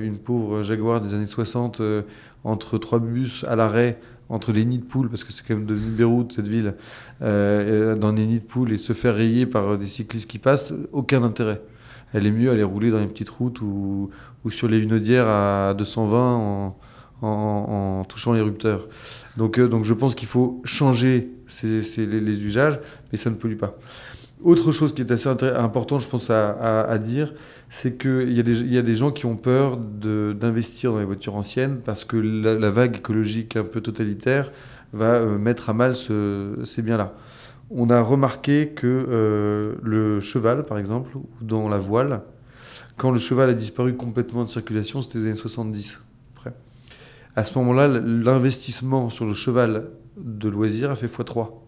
[0.00, 2.02] une pauvre Jaguar des années 60 euh,
[2.44, 5.66] entre trois bus à l'arrêt, entre les nids de poules, parce que c'est quand même
[5.66, 6.74] devenu Beyrouth cette ville,
[7.22, 10.30] euh, euh, dans des nids de poules et se faire rayer par euh, des cyclistes
[10.30, 11.60] qui passent, aucun intérêt.
[12.12, 14.10] Elle est mieux aller rouler dans les petites routes ou,
[14.44, 16.76] ou sur les lunaudières à 220 en,
[17.22, 17.28] en,
[18.00, 18.88] en touchant les rupteurs.
[19.36, 22.78] Donc, donc je pense qu'il faut changer ces- ces- les, les usages,
[23.12, 23.74] mais ça ne pollue pas.
[24.44, 27.32] Autre chose qui est assez intér- important, je pense, à, dire,
[27.70, 28.38] c'est qu'il y,
[28.78, 32.96] a des- gens qui ont peur d'investir dans les voitures anciennes parce que la, vague
[32.98, 34.52] écologique un peu totalitaire
[34.92, 37.14] va euh, mettre à mal ce- ces biens-là.
[37.70, 42.20] On a remarqué que euh, le cheval, par exemple, ou dans la voile,
[42.98, 45.98] quand le cheval a disparu complètement de circulation, c'était les années 70.
[46.36, 46.52] Après.
[47.34, 49.86] À ce moment-là, l'investissement sur le cheval
[50.18, 51.63] de loisir a fait x3.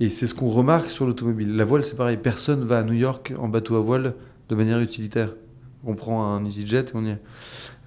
[0.00, 1.54] Et c'est ce qu'on remarque sur l'automobile.
[1.56, 2.16] La voile, c'est pareil.
[2.16, 4.14] Personne va à New York en bateau à voile
[4.48, 5.30] de manière utilitaire.
[5.86, 7.20] On prend un EasyJet et on y est.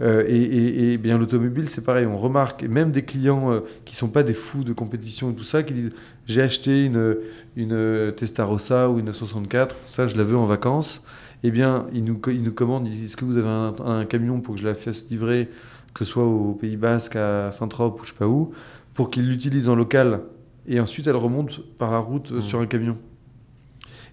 [0.01, 2.05] Euh, et, bien l'automobile, c'est pareil.
[2.05, 5.43] On remarque, même des clients euh, qui sont pas des fous de compétition et tout
[5.43, 5.91] ça, qui disent
[6.27, 7.17] j'ai acheté une,
[7.55, 11.01] une Testarossa ou une 64, ça je la veux en vacances.
[11.43, 14.41] Eh bien, ils nous, ils nous commandent, ils disent est-ce que vous avez un, camion
[14.41, 15.49] pour que je la fasse livrer,
[15.93, 18.51] que ce soit au Pays Basque, à Saint-Tropez ou je sais pas où,
[18.93, 20.21] pour qu'ils l'utilisent en local?
[20.67, 22.41] Et ensuite elle remonte par la route euh, Mmh.
[22.41, 22.97] sur un camion.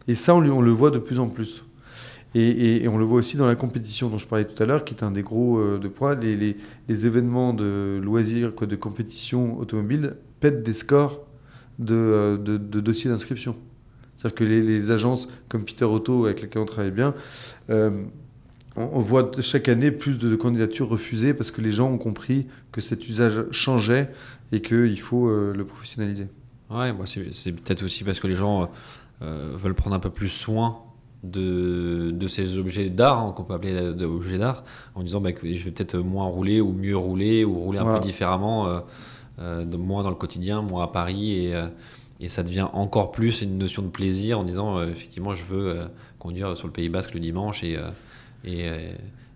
[0.09, 1.65] Et ça, on, le voit de plus en plus.
[2.35, 4.67] Et, et- et on le voit aussi dans la compétition dont je parlais tout à
[4.67, 6.15] l'heure, qui est un des gros euh, de poids.
[6.15, 6.57] Les, les-
[6.89, 11.25] les événements de loisirs, quoi, de compétition automobile, pètent des scores
[11.79, 13.57] de, euh, de- de dossiers d'inscription.
[14.17, 17.15] C'est-à-dire que les, les agences comme Peter Auto, avec lesquelles on travaille bien,
[17.71, 18.03] euh,
[18.77, 22.47] on, on voit chaque année plus de, candidatures refusées parce que les gens ont compris
[22.73, 24.11] que cet usage changeait
[24.53, 26.27] et qu'il faut euh, le professionnaliser.
[26.71, 28.67] Ouais, bah, c'est peut-être aussi parce que les gens euh,
[29.23, 30.79] euh, veulent prendre un peu plus soin
[31.23, 35.33] de, de ces objets d'art, hein, qu'on peut appeler de objets d'art, en disant bah,
[35.33, 37.99] que je vais peut-être moins rouler ou mieux rouler ou rouler un Voilà.
[38.01, 38.81] peu différemment, euh,
[39.41, 41.47] euh, de moins dans le quotidien, moins à Paris.
[41.47, 41.67] Et, euh,
[42.21, 45.69] et ça devient encore plus une notion de plaisir en disant euh, effectivement, je veux
[45.69, 45.87] euh,
[46.19, 47.91] conduire sur le Pays Basque le dimanche et, euh,
[48.45, 48.93] et, euh,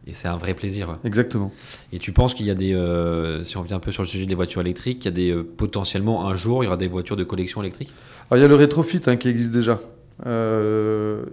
[0.08, 0.98] et c'est un vrai plaisir.
[1.04, 1.52] Exactement.
[1.92, 4.08] Et tu penses qu'il y a des, euh, si on revient un peu sur le
[4.08, 6.78] sujet des voitures électriques, il y a des euh, potentiellement un jour il y aura
[6.78, 7.94] des voitures de collection électrique?
[8.30, 9.80] Alors, il y a le rétrofit hein, qui existe déjà.
[10.26, 11.24] Euh,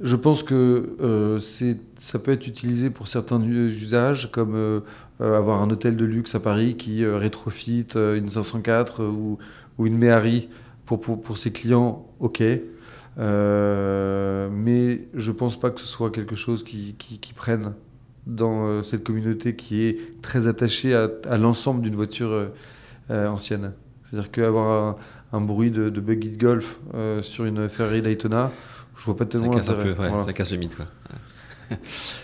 [0.00, 1.38] je pense que
[1.98, 4.82] ça peut être utilisé pour certains usages, comme
[5.20, 9.38] avoir un hôtel de luxe à Paris qui rétrofit une 504 euh, ou,
[9.78, 10.48] ou une Méhari
[10.84, 12.42] pour, pour, pour ses clients, ok.
[13.18, 17.72] Euh, mais je pense pas que ce soit quelque chose qui, qui, qui prenne
[18.26, 22.48] dans euh, cette communauté qui est très attachée à, à l'ensemble d'une voiture
[23.10, 23.72] euh, ancienne.
[24.10, 24.96] C'est-à-dire qu'avoir
[25.32, 26.78] un, un bruit de, de buggy de golf
[27.22, 28.50] sur une Ferrari Daytona,
[28.96, 30.18] je vois pas ça tellement casse, un peu, ouais, Voilà.
[30.20, 30.76] ça casse le mythe.
[30.76, 30.86] Quoi.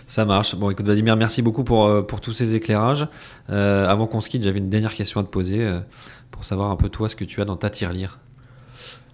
[0.06, 0.54] Ça marche.
[0.54, 3.08] Bon, écoute, Vladimir, merci beaucoup pour, pour tous ces éclairages.
[3.50, 5.80] Euh, avant qu'on se quitte, j'avais une dernière question à te poser euh,
[6.30, 8.20] pour savoir un peu toi ce que tu as dans ta tirelire.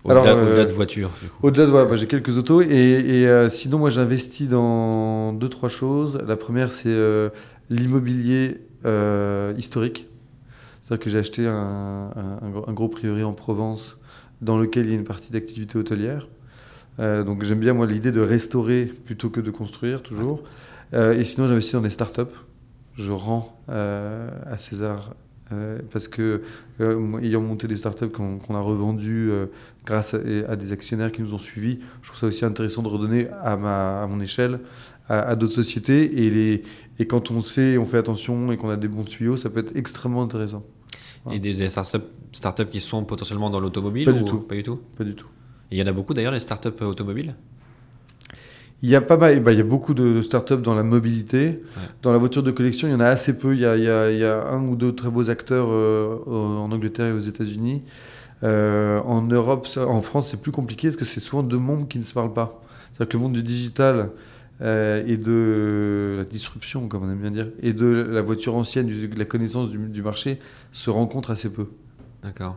[0.05, 1.11] Au-delà euh, au-delà de voiture.
[1.23, 1.47] du coup.
[1.47, 5.49] Au-delà de voilà, bah, j'ai quelques autos et, et, euh, sinon moi j'investis dans deux
[5.49, 6.19] trois choses.
[6.27, 7.31] La première c'est euh,
[7.71, 8.59] l'immobilier
[9.59, 10.07] historique.
[10.83, 13.99] C'est-à-dire que j'ai acheté un, un- un gros- prieuré en Provence
[14.41, 16.29] dans lequel il y a une partie d'activité hôtelière.
[16.99, 20.43] Donc j'aime bien moi l'idée de restaurer plutôt que de construire toujours.
[20.95, 22.23] Et sinon j'investis dans des startups.
[22.95, 25.15] Je rends à César
[25.53, 26.43] euh, parce que
[26.81, 29.47] euh, ayant monté des startups qu'on a revendues euh,
[29.87, 30.19] grâce à,
[30.49, 33.57] à des actionnaires qui nous ont suivis, je trouve ça aussi intéressant de redonner à,
[33.57, 34.61] ma, à mon échelle
[35.09, 36.25] à, à d'autres sociétés.
[36.27, 36.63] Et, les,
[36.99, 39.61] et quand on sait, on fait attention et qu'on a des bons tuyaux, ça peut
[39.61, 40.65] être extrêmement intéressant.
[41.33, 41.99] Et des, des startups,
[42.33, 44.39] startups qui sont potentiellement dans l'automobile Pas du ou- tout.
[44.41, 44.81] Pas du tout?
[44.97, 45.27] Pas du tout.
[45.71, 47.35] Et il y en a beaucoup d'ailleurs, les startups automobiles?
[48.83, 50.85] Il y a pas mal, bah, il y a beaucoup de, de startups dans la
[50.85, 51.63] mobilité.
[52.03, 53.55] Dans la voiture de collection, il y en a assez peu.
[53.55, 55.67] Il y a, il y a- il y a un ou deux très beaux acteurs
[55.71, 57.83] euh, en Angleterre et aux États-Unis.
[58.45, 61.89] Euh, en Europe, ça- en France, c'est plus compliqué parce que c'est souvent deux mondes
[61.89, 62.63] qui ne se parlent pas.
[62.93, 64.11] C'est-à-dire que le monde du digital
[64.61, 68.87] euh, et de la disruption, comme on aime bien dire, et de la voiture ancienne,
[68.87, 70.39] du- de la connaissance du, du marché
[70.73, 71.67] se rencontrent assez peu.
[72.23, 72.57] D'accord.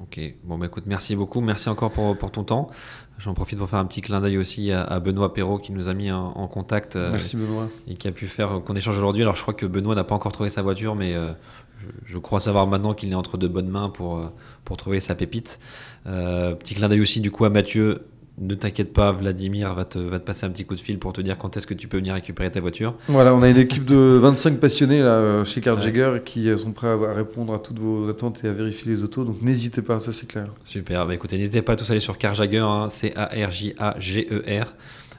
[0.00, 0.20] Ok.
[0.44, 1.40] Bon, bah écoute, merci beaucoup.
[1.40, 2.70] Merci encore pour, pour ton temps.
[3.18, 5.88] J'en profite pour faire un petit clin d'œil aussi à, à Benoît Perrault qui nous
[5.88, 7.68] a mis en, en contact euh, Merci Benoît.
[7.88, 9.22] et qui a pu faire qu'on échange aujourd'hui.
[9.22, 11.32] Alors, je crois que Benoît n'a pas encore trouvé sa voiture, mais euh,
[11.80, 14.26] je, je crois savoir maintenant qu'il est entre de bonnes mains pour, euh,
[14.64, 15.58] pour trouver sa pépite.
[16.06, 18.02] Euh, petit clin d'œil aussi, du coup, à Mathieu.
[18.40, 21.12] Ne t'inquiète pas, Vladimir va te, va te passer un petit coup de fil pour
[21.12, 22.94] te dire quand est-ce que tu peux venir récupérer ta voiture.
[23.08, 25.82] Voilà, on a une équipe de 25 passionnés là, chez Car Ouais.
[25.82, 29.24] Jagger qui sont prêts à, répondre à toutes vos attentes et à vérifier les autos.
[29.24, 30.48] Donc n'hésitez pas, ça c'est clair.
[30.64, 34.74] Super, bah écoutez, n'hésitez pas à tous aller sur Carjagger, hein, C-A-R-J-A-G-E-R.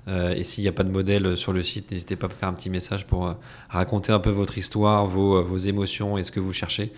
[0.08, 2.50] Euh, et s'il n'y a pas de modèle sur le site, n'hésitez pas à faire
[2.50, 3.34] un petit message pour euh,
[3.70, 6.92] raconter un peu votre histoire, vos, euh, vos émotions et ce que vous cherchez.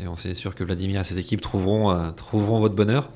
[0.00, 3.10] Et on est sûr que Vladimir et ses équipes trouveront, euh, trouveront votre bonheur.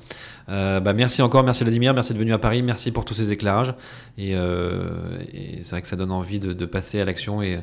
[0.49, 3.31] Euh, bah merci encore, merci Vladimir, merci d'être venu à Paris, merci pour tous ces
[3.31, 3.73] éclairages.
[4.17, 7.59] Et, euh, et c'est vrai que ça donne envie de, de passer à l'action et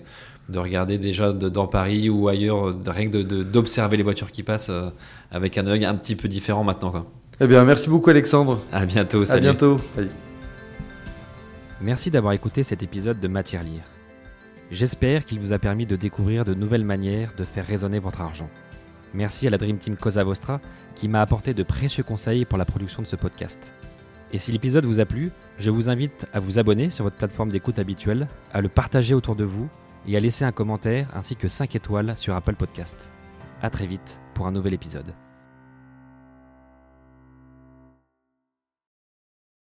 [0.50, 4.02] de regarder déjà de- dans Paris ou ailleurs, de, rien que de- de- d'observer les
[4.02, 4.90] voitures qui passent euh,
[5.30, 6.90] avec un œil un petit peu différent maintenant.
[6.90, 7.06] Quoi.
[7.40, 8.60] Eh bien, merci beaucoup Alexandre.
[8.72, 9.40] À bientôt, À salut.
[9.42, 9.78] bientôt.
[9.94, 10.10] Salut.
[11.80, 13.82] Merci d'avoir écouté cet épisode de Matière Lire.
[14.70, 18.48] J'espère qu'il vous a permis de découvrir de nouvelles manières de faire résonner votre argent.
[19.14, 20.60] Merci à la Dream Team Cosa Vostra
[20.94, 23.72] qui m'a apporté de précieux conseils pour la production de ce podcast.
[24.32, 27.50] Et si l'épisode vous a plu, je vous invite à vous abonner sur votre plateforme
[27.50, 29.68] d'écoute habituelle, à le partager autour de vous
[30.08, 33.12] et à laisser un commentaire ainsi que 5 étoiles sur Apple Podcast.
[33.62, 35.14] A très vite pour un nouvel épisode.